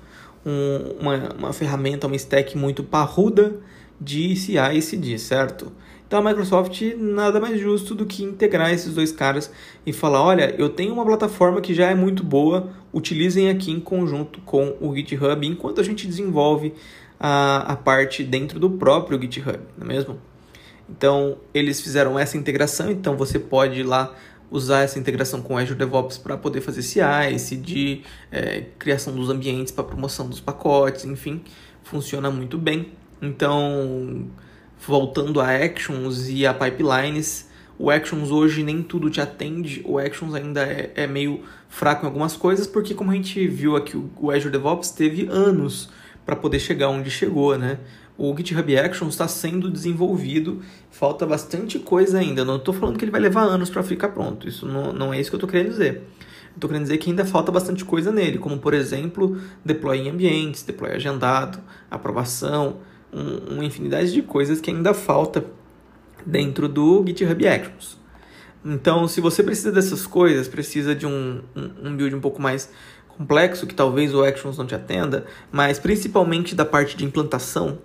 um, 0.44 0.96
uma, 0.98 1.28
uma 1.38 1.52
ferramenta, 1.52 2.08
uma 2.08 2.16
stack 2.16 2.58
muito 2.58 2.82
parruda 2.82 3.60
de 4.00 4.34
CI 4.34 4.58
e 4.74 4.82
CD, 4.82 5.18
certo? 5.18 5.70
Então 6.14 6.24
a 6.24 6.30
Microsoft 6.30 6.80
nada 6.96 7.40
mais 7.40 7.58
justo 7.58 7.92
do 7.92 8.06
que 8.06 8.22
integrar 8.22 8.72
esses 8.72 8.94
dois 8.94 9.10
caras 9.10 9.50
e 9.84 9.92
falar, 9.92 10.22
olha, 10.22 10.54
eu 10.56 10.68
tenho 10.68 10.92
uma 10.92 11.04
plataforma 11.04 11.60
que 11.60 11.74
já 11.74 11.90
é 11.90 11.94
muito 11.96 12.22
boa, 12.22 12.70
utilizem 12.92 13.50
aqui 13.50 13.72
em 13.72 13.80
conjunto 13.80 14.40
com 14.42 14.76
o 14.80 14.94
GitHub 14.94 15.44
enquanto 15.44 15.80
a 15.80 15.82
gente 15.82 16.06
desenvolve 16.06 16.72
a, 17.18 17.72
a 17.72 17.74
parte 17.74 18.22
dentro 18.22 18.60
do 18.60 18.70
próprio 18.70 19.20
GitHub, 19.20 19.58
não 19.76 19.86
é 19.86 19.88
mesmo? 19.88 20.20
Então, 20.88 21.36
eles 21.52 21.80
fizeram 21.80 22.16
essa 22.16 22.36
integração, 22.36 22.92
então 22.92 23.16
você 23.16 23.40
pode 23.40 23.80
ir 23.80 23.82
lá 23.82 24.14
usar 24.52 24.82
essa 24.82 25.00
integração 25.00 25.42
com 25.42 25.58
Azure 25.58 25.76
DevOps 25.76 26.16
para 26.16 26.36
poder 26.36 26.60
fazer 26.60 26.82
CI, 26.82 27.40
CD, 27.40 28.02
é, 28.30 28.66
criação 28.78 29.12
dos 29.12 29.30
ambientes 29.30 29.72
para 29.72 29.82
promoção 29.82 30.28
dos 30.28 30.38
pacotes, 30.38 31.04
enfim, 31.04 31.42
funciona 31.82 32.30
muito 32.30 32.56
bem. 32.56 32.92
Então, 33.20 34.28
voltando 34.86 35.40
a 35.40 35.50
Actions 35.50 36.28
e 36.28 36.46
a 36.46 36.52
Pipelines, 36.52 37.48
o 37.78 37.90
Actions 37.90 38.30
hoje 38.30 38.62
nem 38.62 38.82
tudo 38.82 39.10
te 39.10 39.20
atende, 39.20 39.82
o 39.84 39.98
Actions 39.98 40.34
ainda 40.34 40.62
é, 40.62 40.92
é 40.94 41.06
meio 41.06 41.40
fraco 41.68 42.04
em 42.04 42.06
algumas 42.06 42.36
coisas, 42.36 42.66
porque 42.66 42.94
como 42.94 43.10
a 43.10 43.14
gente 43.14 43.46
viu 43.48 43.76
aqui, 43.76 43.96
o 43.96 44.30
Azure 44.30 44.52
DevOps 44.52 44.90
teve 44.90 45.26
anos 45.28 45.90
para 46.24 46.36
poder 46.36 46.60
chegar 46.60 46.88
onde 46.88 47.10
chegou, 47.10 47.58
né? 47.58 47.78
O 48.16 48.34
GitHub 48.36 48.78
Actions 48.78 49.14
está 49.14 49.26
sendo 49.26 49.68
desenvolvido, 49.68 50.62
falta 50.88 51.26
bastante 51.26 51.80
coisa 51.80 52.20
ainda. 52.20 52.44
não 52.44 52.56
estou 52.56 52.72
falando 52.72 52.96
que 52.96 53.04
ele 53.04 53.10
vai 53.10 53.20
levar 53.20 53.42
anos 53.42 53.68
para 53.70 53.82
ficar 53.82 54.10
pronto, 54.10 54.48
isso 54.48 54.66
não, 54.66 54.92
não 54.92 55.12
é 55.12 55.20
isso 55.20 55.30
que 55.30 55.34
eu 55.34 55.38
estou 55.38 55.50
querendo 55.50 55.70
dizer. 55.70 56.02
Estou 56.54 56.70
querendo 56.70 56.84
dizer 56.84 56.98
que 56.98 57.10
ainda 57.10 57.24
falta 57.24 57.50
bastante 57.50 57.84
coisa 57.84 58.12
nele, 58.12 58.38
como 58.38 58.58
por 58.58 58.72
exemplo, 58.72 59.36
deploy 59.64 59.98
em 59.98 60.10
ambientes, 60.10 60.62
deploy 60.62 60.92
agendado, 60.92 61.58
aprovação, 61.90 62.76
um, 63.14 63.54
uma 63.54 63.64
infinidade 63.64 64.12
de 64.12 64.22
coisas 64.22 64.60
que 64.60 64.70
ainda 64.70 64.92
falta 64.92 65.44
dentro 66.26 66.68
do 66.68 67.04
GitHub 67.06 67.46
Actions. 67.46 67.96
Então, 68.64 69.06
se 69.06 69.20
você 69.20 69.42
precisa 69.42 69.70
dessas 69.70 70.06
coisas, 70.06 70.48
precisa 70.48 70.94
de 70.94 71.06
um, 71.06 71.42
um, 71.54 71.88
um 71.88 71.96
build 71.96 72.14
um 72.14 72.20
pouco 72.20 72.40
mais 72.40 72.70
complexo 73.08 73.66
que 73.66 73.74
talvez 73.74 74.14
o 74.14 74.24
Actions 74.24 74.58
não 74.58 74.66
te 74.66 74.74
atenda, 74.74 75.26
mas 75.52 75.78
principalmente 75.78 76.54
da 76.54 76.64
parte 76.64 76.96
de 76.96 77.04
implantação, 77.04 77.78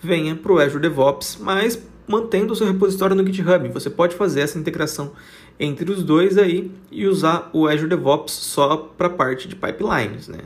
venha 0.00 0.36
para 0.36 0.52
o 0.52 0.58
Azure 0.58 0.82
DevOps, 0.82 1.38
mas 1.40 1.82
mantendo 2.06 2.52
o 2.52 2.56
seu 2.56 2.66
repositório 2.66 3.16
no 3.16 3.26
GitHub. 3.26 3.68
Você 3.70 3.88
pode 3.88 4.14
fazer 4.14 4.40
essa 4.40 4.58
integração 4.58 5.12
entre 5.58 5.90
os 5.90 6.02
dois 6.02 6.36
aí 6.36 6.70
e 6.90 7.06
usar 7.06 7.50
o 7.52 7.66
Azure 7.66 7.88
DevOps 7.88 8.32
só 8.32 8.76
para 8.76 9.06
a 9.06 9.10
parte 9.10 9.48
de 9.48 9.56
pipelines, 9.56 10.28
né? 10.28 10.40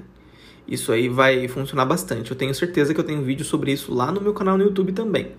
Isso 0.66 0.92
aí 0.92 1.08
vai 1.08 1.46
funcionar 1.48 1.84
bastante. 1.84 2.30
Eu 2.30 2.36
tenho 2.36 2.54
certeza 2.54 2.92
que 2.92 3.00
eu 3.00 3.04
tenho 3.04 3.22
vídeo 3.22 3.44
sobre 3.44 3.72
isso 3.72 3.94
lá 3.94 4.10
no 4.10 4.20
meu 4.20 4.34
canal 4.34 4.58
no 4.58 4.64
YouTube 4.64 4.92
também. 4.92 5.32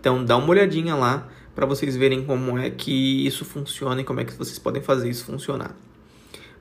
Então 0.00 0.24
dá 0.24 0.36
uma 0.36 0.48
olhadinha 0.48 0.94
lá 0.94 1.28
para 1.54 1.66
vocês 1.66 1.96
verem 1.96 2.24
como 2.24 2.58
é 2.58 2.70
que 2.70 3.26
isso 3.26 3.44
funciona 3.44 4.00
e 4.00 4.04
como 4.04 4.20
é 4.20 4.24
que 4.24 4.32
vocês 4.32 4.58
podem 4.58 4.80
fazer 4.80 5.10
isso 5.10 5.24
funcionar. 5.24 5.76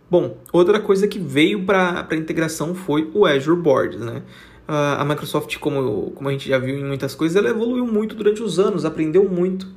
Bom, 0.09 0.37
outra 0.51 0.79
coisa 0.79 1.07
que 1.07 1.19
veio 1.19 1.63
para 1.65 2.07
a 2.09 2.15
integração 2.15 2.73
foi 2.73 3.09
o 3.13 3.25
Azure 3.25 3.59
Boards, 3.59 3.99
né? 3.99 4.23
a 4.71 5.03
Microsoft, 5.03 5.57
como, 5.57 6.11
como 6.11 6.29
a 6.29 6.31
gente 6.31 6.47
já 6.47 6.59
viu 6.59 6.77
em 6.77 6.83
muitas 6.85 7.15
coisas, 7.15 7.35
ela 7.35 7.49
evoluiu 7.49 7.87
muito 7.87 8.13
durante 8.13 8.43
os 8.43 8.59
anos, 8.59 8.85
aprendeu 8.85 9.27
muito 9.27 9.67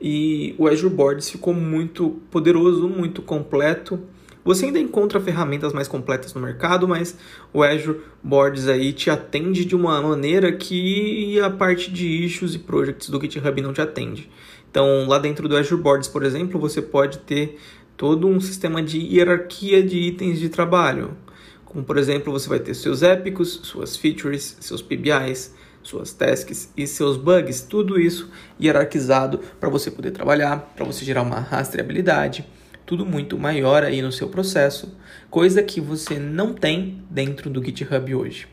e 0.00 0.54
o 0.56 0.68
Azure 0.68 0.92
Boards 0.92 1.28
ficou 1.28 1.52
muito 1.52 2.20
poderoso, 2.30 2.88
muito 2.88 3.22
completo. 3.22 3.98
Você 4.46 4.66
ainda 4.66 4.78
encontra 4.78 5.20
ferramentas 5.20 5.72
mais 5.72 5.88
completas 5.88 6.32
no 6.32 6.40
mercado, 6.40 6.86
mas 6.86 7.16
o 7.52 7.64
Azure 7.64 8.00
Boards 8.22 8.68
aí 8.68 8.92
te 8.92 9.10
atende 9.10 9.64
de 9.64 9.74
uma 9.74 10.00
maneira 10.00 10.52
que 10.52 11.40
a 11.40 11.50
parte 11.50 11.90
de 11.90 12.06
issues 12.06 12.54
e 12.54 12.60
projects 12.60 13.10
do 13.10 13.20
GitHub 13.20 13.60
não 13.60 13.72
te 13.72 13.80
atende. 13.80 14.30
Então, 14.70 15.08
lá 15.08 15.18
dentro 15.18 15.48
do 15.48 15.56
Azure 15.56 15.82
Boards, 15.82 16.06
por 16.06 16.22
exemplo, 16.22 16.60
você 16.60 16.80
pode 16.80 17.18
ter 17.18 17.58
todo 17.96 18.28
um 18.28 18.38
sistema 18.38 18.80
de 18.80 18.98
hierarquia 18.98 19.82
de 19.82 19.98
itens 19.98 20.38
de 20.38 20.48
trabalho. 20.48 21.16
Como, 21.64 21.82
por 21.82 21.98
exemplo, 21.98 22.32
você 22.32 22.48
vai 22.48 22.60
ter 22.60 22.74
seus 22.74 23.02
épicos, 23.02 23.58
suas 23.64 23.96
features, 23.96 24.56
seus 24.60 24.80
PBIs, 24.80 25.56
suas 25.82 26.12
tasks 26.12 26.72
e 26.76 26.86
seus 26.86 27.16
bugs, 27.16 27.62
tudo 27.62 27.98
isso 27.98 28.30
hierarquizado 28.60 29.40
para 29.58 29.68
você 29.68 29.90
poder 29.90 30.12
trabalhar, 30.12 30.72
para 30.76 30.84
você 30.84 31.04
gerar 31.04 31.22
uma 31.22 31.40
rastreabilidade, 31.40 32.46
tudo 32.86 33.04
muito 33.04 33.36
maior 33.36 33.82
aí 33.82 34.00
no 34.00 34.12
seu 34.12 34.28
processo, 34.28 34.96
coisa 35.28 35.62
que 35.62 35.80
você 35.80 36.18
não 36.18 36.54
tem 36.54 37.02
dentro 37.10 37.50
do 37.50 37.62
GitHub 37.62 38.14
hoje. 38.14 38.46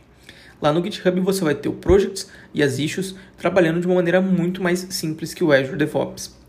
Lá 0.60 0.74
no 0.74 0.84
GitHub 0.84 1.20
você 1.22 1.44
vai 1.44 1.54
ter 1.54 1.70
o 1.70 1.74
projects 1.74 2.30
e 2.54 2.64
as 2.64 2.80
issues 2.80 3.16
trabalhando 3.38 3.80
de 3.80 3.86
uma 3.86 3.96
maneira 3.96 4.20
muito 4.20 4.64
mais 4.64 4.80
simples 4.90 5.34
que 5.34 5.44
o 5.44 5.52
Azure 5.52 5.78
DevOps. 5.78 6.42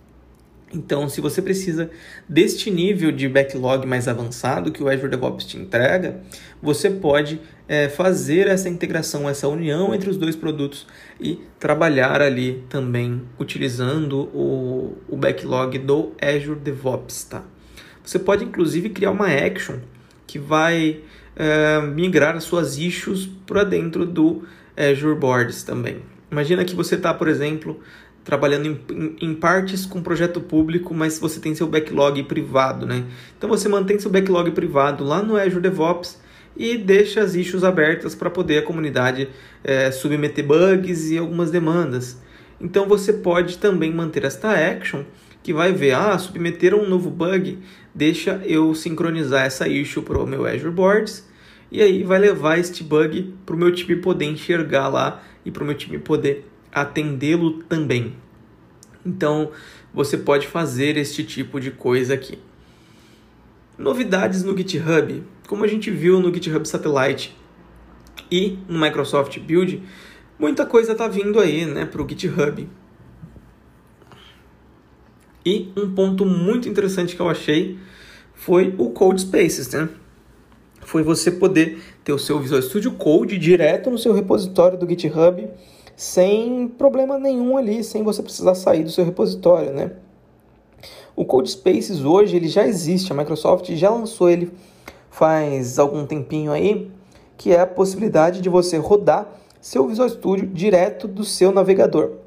Então, 0.73 1.09
se 1.09 1.21
você 1.21 1.41
precisa 1.41 1.91
deste 2.29 2.71
nível 2.71 3.13
de 3.13 3.29
backlog 3.29 3.87
mais 3.87 4.09
avançado 4.09 4.73
que 4.73 4.83
o 4.83 4.89
Azure 4.89 5.09
DevOps 5.09 5.45
te 5.45 5.57
entrega, 5.57 6.21
você 6.61 6.91
pode 6.91 7.41
é, 7.69 7.89
fazer 7.89 8.49
essa 8.49 8.69
integração, 8.69 9.29
essa 9.29 9.47
união 9.47 9.95
entre 9.95 10.11
os 10.11 10.17
dois 10.17 10.35
produtos 10.35 10.87
e 11.21 11.39
trabalhar 11.61 12.21
ali 12.21 12.65
também 12.69 13.23
utilizando 13.39 14.29
o, 14.35 14.97
o 15.09 15.17
backlog 15.17 15.79
do 15.79 16.13
Azure 16.21 16.59
DevOps. 16.59 17.25
Tá? 17.25 17.45
Você 18.05 18.19
pode 18.19 18.45
inclusive 18.45 18.91
criar 18.91 19.11
uma 19.11 19.27
action 19.27 19.77
que 20.27 20.39
vai 20.39 21.01
é, 21.35 21.81
migrar 21.81 22.37
as 22.37 22.45
suas 22.45 22.77
issues 22.79 23.27
para 23.47 23.65
dentro 23.65 24.05
do 24.05 24.43
Azure 24.77 25.19
Boards 25.19 25.63
também. 25.63 26.03
Imagina 26.31 26.65
que 26.65 26.75
você 26.75 26.97
está, 26.97 27.15
por 27.15 27.29
exemplo, 27.29 27.81
trabalhando 28.25 28.67
em, 28.67 28.81
em, 28.91 29.17
em, 29.31 29.35
partes 29.35 29.87
com 29.87 30.03
projeto 30.03 30.41
público, 30.41 30.95
mas 30.95 31.19
você 31.19 31.41
tem 31.41 31.55
seu 31.55 31.67
backlog 31.67 32.23
privado, 32.25 32.87
né? 32.87 33.05
Então 33.37 33.49
você 33.49 33.69
mantém 33.69 33.99
seu 33.99 34.11
backlog 34.11 34.51
privado 34.51 35.05
lá 35.05 35.23
no 35.23 35.37
Azure 35.37 35.61
DevOps 35.61 36.19
e 36.57 36.77
deixa 36.77 37.21
as 37.21 37.35
issues 37.35 37.65
abertas 37.65 38.15
para 38.15 38.31
poder 38.31 38.59
a 38.59 38.63
comunidade 38.63 39.29
é, 39.63 39.91
submeter 39.91 40.47
bugs 40.47 41.11
e 41.11 41.19
algumas 41.19 41.51
demandas. 41.51 42.19
Então 42.61 42.87
você 42.87 43.13
pode 43.13 43.59
também 43.59 43.93
manter 43.93 44.25
esta 44.25 44.53
action 44.53 45.03
que 45.45 45.53
vai 45.53 45.73
ver, 45.73 45.93
ah, 45.93 46.19
submeteram 46.19 46.81
um 46.81 46.89
novo 46.89 47.11
bug, 47.11 47.59
deixa 47.95 48.41
eu 48.47 48.75
sincronizar 48.75 49.45
essa 49.45 49.69
issue 49.69 50.03
para 50.03 50.19
o 50.19 50.27
meu 50.27 50.47
Azure 50.47 50.71
Boards 50.71 51.29
e 51.71 51.83
aí 51.83 52.03
vai 52.03 52.19
levar 52.19 52.59
este 52.59 52.83
bug 52.83 53.35
para 53.45 53.55
o 53.55 53.59
meu 53.59 53.71
time 53.71 53.97
poder 53.97 54.25
enxergar 54.25 54.89
lá 54.89 55.23
e 55.45 55.51
para 55.51 55.63
o 55.63 55.67
meu 55.67 55.77
time 55.77 55.99
poder 55.99 56.49
atendê-lo 56.73 57.63
também. 57.65 58.15
Então, 59.05 59.51
você 59.93 60.17
pode 60.17 60.47
fazer 60.47 60.97
este 60.97 61.23
tipo 61.23 61.61
de 61.61 61.71
coisa 61.71 62.15
aqui. 62.15 62.39
Novidades 63.77 64.43
no 64.43 64.57
GitHub. 64.57 65.23
Como 65.47 65.63
a 65.63 65.69
gente 65.69 65.91
viu 65.91 66.21
no 66.21 66.33
GitHub 66.33 66.67
Satellite 66.67 67.37
e 68.31 68.59
no 68.67 68.81
Microsoft 68.81 69.39
Build, 69.41 69.83
muita 70.39 70.65
coisa 70.65 70.93
está 70.93 71.07
vindo 71.07 71.39
aí 71.39 71.67
né, 71.67 71.85
para 71.85 72.03
o 72.03 72.09
GitHub. 72.09 72.67
E 75.45 75.73
um 75.77 75.95
ponto 75.95 76.25
muito 76.25 76.69
interessante 76.69 77.15
que 77.15 77.21
eu 77.21 77.29
achei 77.29 77.79
foi 78.35 78.75
o 78.79 78.91
Code 78.91 79.21
Spaces, 79.21 79.71
né? 79.71 79.89
Foi 80.81 81.03
você 81.03 81.31
poder 81.31 81.83
ter 82.03 82.13
o 82.13 82.19
seu 82.19 82.39
Visual 82.41 82.61
Studio 82.63 82.93
Code 82.93 83.39
direto 83.39 83.91
no 83.91 83.99
seu 83.99 84.13
repositório 84.13 84.79
do 84.79 84.89
GitHub 84.89 85.49
sem 85.97 86.67
problema 86.67 87.19
nenhum 87.19 87.57
ali, 87.57 87.85
sem 87.85 88.03
você 88.03 88.23
precisar 88.23 88.55
sair 88.55 88.83
do 88.83 88.91
seu 88.91 89.05
repositório, 89.05 89.73
né? 89.73 89.93
O 91.17 91.25
Codespaces 91.25 92.05
hoje 92.05 92.37
ele 92.37 92.49
já 92.49 92.67
existe, 92.67 93.13
a 93.13 93.17
Microsoft 93.17 93.71
já 93.75 93.91
lançou 93.91 94.29
ele 94.29 94.51
faz 95.11 95.79
algum 95.79 96.05
tempinho 96.05 96.51
aí, 96.51 96.91
que 97.39 97.53
é 97.53 97.61
a 97.61 97.67
possibilidade 97.67 98.41
de 98.41 98.49
você 98.49 98.77
rodar 98.79 99.29
seu 99.61 99.87
Visual 99.87 100.09
Studio 100.09 100.47
direto 100.49 101.07
do 101.07 101.25
seu 101.25 101.53
navegador. 101.53 102.24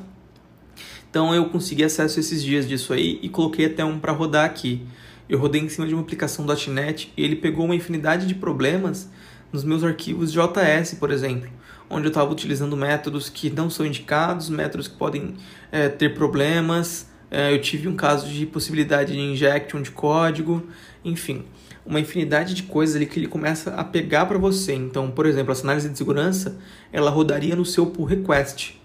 Então 1.10 1.34
eu 1.34 1.46
consegui 1.50 1.84
acesso 1.84 2.20
esses 2.20 2.44
dias 2.44 2.68
disso 2.68 2.94
aí 2.94 3.20
e 3.22 3.30
coloquei 3.30 3.66
até 3.66 3.84
um 3.84 4.00
para 4.00 4.12
rodar 4.12 4.46
aqui. 4.46 4.86
Eu 5.28 5.40
rodei 5.40 5.62
em 5.62 5.70
cima 5.70 5.88
de 5.88 5.94
uma 5.94 6.02
aplicação 6.02 6.46
.NET 6.68 7.12
e 7.16 7.24
ele 7.24 7.36
pegou 7.36 7.66
uma 7.66 7.76
infinidade 7.76 8.28
de 8.28 8.36
problemas 8.36 9.10
nos 9.52 9.64
meus 9.64 9.84
arquivos 9.84 10.32
JS, 10.32 10.96
por 11.00 11.12
exemplo 11.12 11.50
onde 11.90 12.06
eu 12.06 12.10
estava 12.10 12.32
utilizando 12.32 12.78
métodos 12.78 13.30
que 13.30 13.50
não 13.50 13.70
são 13.70 13.86
indicados, 13.86 14.50
métodos 14.50 14.88
que 14.88 14.96
podem 14.96 15.36
é, 15.72 15.90
ter 15.90 16.14
problemas. 16.14 17.10
É, 17.32 17.54
eu 17.54 17.60
tive 17.60 17.88
um 17.88 17.96
caso 17.96 18.30
de 18.30 18.46
possibilidade 18.46 19.14
de 19.14 19.20
injection 19.20 19.82
de 19.82 19.92
código, 19.92 20.68
enfim, 21.04 21.46
uma 21.90 22.00
infinidade 22.00 22.54
de 22.54 22.64
coisas 22.64 22.96
ali 22.96 23.08
que 23.08 23.20
ele 23.20 23.28
começa 23.28 23.72
a 23.72 23.84
pegar 23.84 24.28
para 24.28 24.38
você. 24.38 24.74
Então, 24.74 25.10
por 25.10 25.26
exemplo, 25.26 25.52
essa 25.52 25.64
análise 25.64 25.90
de 25.90 25.98
segurança, 25.98 26.60
ela 26.94 27.10
rodaria 27.10 27.56
no 27.56 27.66
seu 27.66 27.88
pull 27.88 28.06
request. 28.06 28.80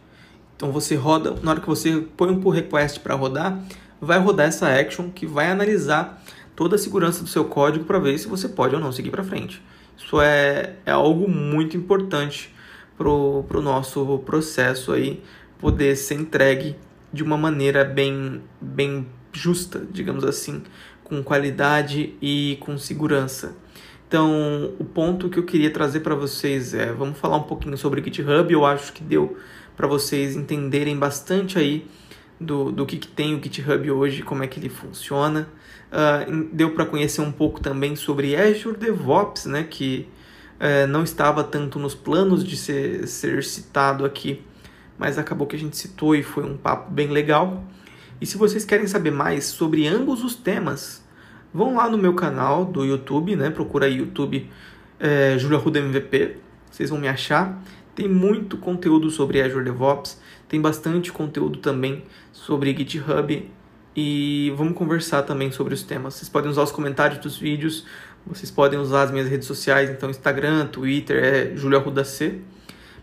Então 0.57 0.73
você 0.73 0.95
roda, 0.95 1.35
na 1.43 1.51
hora 1.51 1.61
que 1.61 1.67
você 1.67 2.03
põe 2.17 2.31
um 2.31 2.41
pull 2.41 2.51
request 2.51 3.01
para 3.01 3.15
rodar, 3.15 3.63
vai 4.01 4.19
rodar 4.19 4.47
essa 4.47 4.69
action 4.69 5.11
que 5.11 5.27
vai 5.27 5.51
analisar 5.51 6.25
toda 6.57 6.77
a 6.77 6.79
segurança 6.79 7.23
do 7.23 7.29
seu 7.29 7.45
código 7.45 7.85
para 7.85 7.99
ver 7.99 8.17
se 8.19 8.27
você 8.27 8.49
pode 8.49 8.75
ou 8.75 8.81
não 8.81 8.91
seguir 8.91 9.11
para 9.11 9.23
frente. 9.23 9.63
Isso 9.99 10.19
é, 10.21 10.77
é 10.87 10.91
algo 10.91 11.29
muito 11.29 11.77
importante 11.77 12.55
pro, 12.97 13.45
pro 13.47 13.61
nosso 13.61 14.19
processo 14.25 14.93
aí 14.93 15.23
poder 15.59 15.95
ser 15.97 16.15
entregue 16.15 16.75
de 17.13 17.23
uma 17.23 17.37
maneira 17.37 17.85
bem, 17.85 18.43
bem 18.61 19.07
justa, 19.31 19.87
digamos 19.91 20.25
assim, 20.25 20.63
com 21.05 21.23
qualidade 21.23 22.15
e 22.21 22.57
com 22.61 22.77
segurança. 22.77 23.55
Então, 24.09 24.73
o 24.79 24.85
ponto 24.85 25.29
que 25.29 25.39
eu 25.39 25.45
queria 25.45 25.71
trazer 25.71 26.01
para 26.01 26.15
vocês 26.15 26.73
é, 26.75 26.93
vamos 26.93 27.19
falar 27.19 27.37
um 27.37 27.43
pouquinho 27.43 27.77
sobre 27.77 28.03
GitHub. 28.03 28.53
Eu 28.53 28.65
acho 28.65 28.93
que 28.93 29.03
deu 29.03 29.37
para 29.77 29.87
vocês 29.87 30.37
entenderem 30.37 30.97
bastante 30.97 31.59
aí 31.59 31.87
do, 32.41 32.71
do 32.71 32.87
que, 32.87 32.97
que 32.97 33.09
tem 33.09 33.35
o 33.35 33.43
GitHub 33.43 33.91
hoje, 33.91 34.23
como 34.23 34.43
é 34.43 34.47
que 34.47 34.59
ele 34.59 34.69
funciona. 34.69 35.49
Uh, 35.91 36.49
deu 36.53 36.71
para 36.71 36.85
conhecer 36.85 37.21
um 37.21 37.33
pouco 37.33 37.61
também 37.61 37.95
sobre 37.95 38.37
Azure 38.37 38.77
DevOps, 38.77 39.47
né, 39.47 39.65
que 39.65 40.09
uh, 40.61 40.87
não 40.89 41.05
estava 41.05 41.45
tanto 41.45 41.79
nos 41.79 41.95
planos 41.95 42.45
de 42.45 42.57
ser, 42.57 43.07
ser 43.07 43.45
citado 43.45 44.05
aqui, 44.05 44.43
mas 44.99 45.19
acabou 45.19 45.47
que 45.47 45.57
a 45.57 45.59
gente 45.59 45.77
citou 45.77 46.15
e 46.15 46.23
foi 46.23 46.45
um 46.45 46.57
papo 46.57 46.91
bem 46.91 47.09
legal. 47.09 47.65
E 48.21 48.27
se 48.27 48.37
vocês 48.37 48.65
querem 48.65 48.87
saber 48.87 49.11
mais 49.11 49.45
sobre 49.45 49.87
ambos 49.87 50.23
os 50.23 50.35
temas, 50.35 51.05
vão 51.53 51.77
lá 51.77 51.89
no 51.89 51.99
meu 51.99 52.15
canal 52.15 52.65
do 52.65 52.85
YouTube, 52.85 53.37
né, 53.37 53.51
procura 53.51 53.87
aí 53.87 53.97
YouTube 53.97 54.51
é, 54.99 55.37
Ruda 55.57 55.79
MVP, 55.79 56.37
vocês 56.71 56.91
vão 56.91 56.99
me 56.99 57.09
achar. 57.09 57.63
Tem 57.95 58.09
muito 58.09 58.57
conteúdo 58.57 59.11
sobre 59.11 59.41
Azure 59.41 59.65
DevOps, 59.65 60.21
tem 60.49 60.61
bastante 60.61 61.13
conteúdo 61.13 61.59
também 61.59 62.05
sobre 62.33 62.77
GitHub 62.77 63.49
e 63.97 64.53
vamos 64.57 64.75
conversar 64.75 65.23
também 65.23 65.53
sobre 65.53 65.75
os 65.75 65.83
temas. 65.83 66.15
Vocês 66.15 66.29
podem 66.29 66.51
usar 66.51 66.63
os 66.63 66.73
comentários 66.73 67.21
dos 67.21 67.37
vídeos, 67.37 67.87
vocês 68.27 68.51
podem 68.51 68.79
usar 68.79 69.03
as 69.03 69.11
minhas 69.13 69.29
redes 69.29 69.47
sociais, 69.47 69.91
então 69.91 70.11
Instagram, 70.11 70.67
Twitter, 70.67 71.23
é 71.23 71.57
Julia 71.57 71.79
Arruda 71.79 72.03
C. 72.03 72.41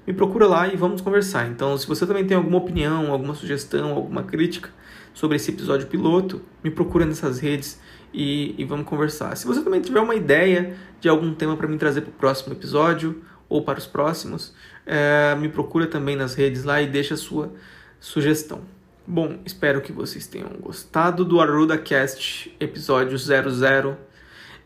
Me 0.06 0.14
procura 0.14 0.48
lá 0.48 0.68
e 0.68 0.76
vamos 0.76 1.00
conversar. 1.00 1.48
Então, 1.48 1.78
se 1.78 1.88
você 1.88 2.06
também 2.06 2.26
tem 2.26 2.36
alguma 2.36 2.58
opinião, 2.58 3.12
alguma 3.12 3.36
sugestão, 3.36 3.92
alguma 3.92 4.24
crítica 4.24 4.70
sobre 5.14 5.38
esse 5.38 5.52
episódio 5.52 5.88
piloto, 5.88 6.42
me 6.64 6.72
procura 6.72 7.06
nessas 7.06 7.40
redes 7.40 7.80
e, 8.14 8.56
e 8.58 8.66
vamos 8.66 8.86
conversar. 8.86 9.36
Se 9.36 9.46
você 9.46 9.62
também 9.62 9.82
tiver 9.82 10.00
uma 10.00 10.16
ideia 10.16 10.76
de 11.00 11.10
algum 11.10 11.34
tema 11.34 11.56
para 11.58 11.68
me 11.68 11.78
trazer 11.78 12.02
para 12.02 12.10
o 12.10 12.14
próximo 12.14 12.54
episódio 12.54 13.22
ou 13.48 13.64
para 13.64 13.80
os 13.80 13.88
próximos, 13.88 14.54
é, 14.86 15.36
me 15.36 15.50
procura 15.50 15.88
também 15.88 16.16
nas 16.16 16.36
redes 16.36 16.64
lá 16.64 16.82
e 16.82 16.88
deixa 16.88 17.14
a 17.16 17.18
sua 17.18 17.54
sugestão. 18.00 18.62
Bom, 19.06 19.40
espero 19.46 19.82
que 19.82 19.92
vocês 19.92 20.28
tenham 20.28 20.50
gostado 20.60 21.26
do 21.26 21.42
ArudaCast 21.42 22.56
episódio 22.60 23.18
00 23.18 23.98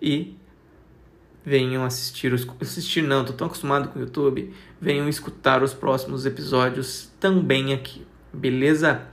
e 0.01 0.37
venham 1.43 1.85
assistir 1.85 2.33
os 2.33 2.45
assistir 2.61 3.01
não, 3.01 3.23
tô 3.23 3.33
tão 3.33 3.47
acostumado 3.47 3.89
com 3.89 3.99
o 3.99 4.01
YouTube, 4.01 4.53
venham 4.81 5.07
escutar 5.07 5.63
os 5.63 5.73
próximos 5.73 6.25
episódios 6.25 7.11
também 7.19 7.73
aqui. 7.73 8.05
Beleza? 8.33 9.07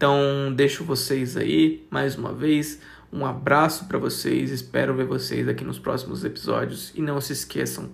Então, 0.00 0.50
deixo 0.56 0.82
vocês 0.82 1.36
aí 1.36 1.86
mais 1.90 2.16
uma 2.16 2.32
vez. 2.32 2.80
Um 3.12 3.26
abraço 3.26 3.84
para 3.86 3.98
vocês, 3.98 4.50
espero 4.50 4.94
ver 4.94 5.04
vocês 5.04 5.46
aqui 5.46 5.62
nos 5.62 5.78
próximos 5.78 6.24
episódios 6.24 6.90
e 6.94 7.02
não 7.02 7.20
se 7.20 7.34
esqueçam, 7.34 7.90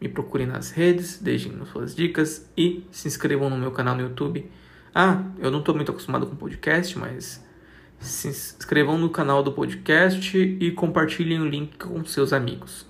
me 0.00 0.08
procurem 0.08 0.46
nas 0.46 0.70
redes, 0.70 1.18
deixem 1.18 1.52
suas 1.72 1.96
dicas 1.96 2.48
e 2.56 2.84
se 2.92 3.08
inscrevam 3.08 3.50
no 3.50 3.56
meu 3.56 3.72
canal 3.72 3.96
no 3.96 4.02
YouTube 4.02 4.48
ah, 4.94 5.22
eu 5.38 5.50
não 5.50 5.58
estou 5.58 5.74
muito 5.74 5.90
acostumado 5.90 6.26
com 6.26 6.36
podcast, 6.36 6.98
mas 6.98 7.44
se 7.98 8.28
inscrevam 8.28 8.96
no 8.96 9.10
canal 9.10 9.42
do 9.42 9.52
podcast 9.52 10.36
e 10.38 10.70
compartilhem 10.70 11.40
o 11.40 11.44
link 11.44 11.76
com 11.76 12.04
seus 12.04 12.32
amigos. 12.32 12.86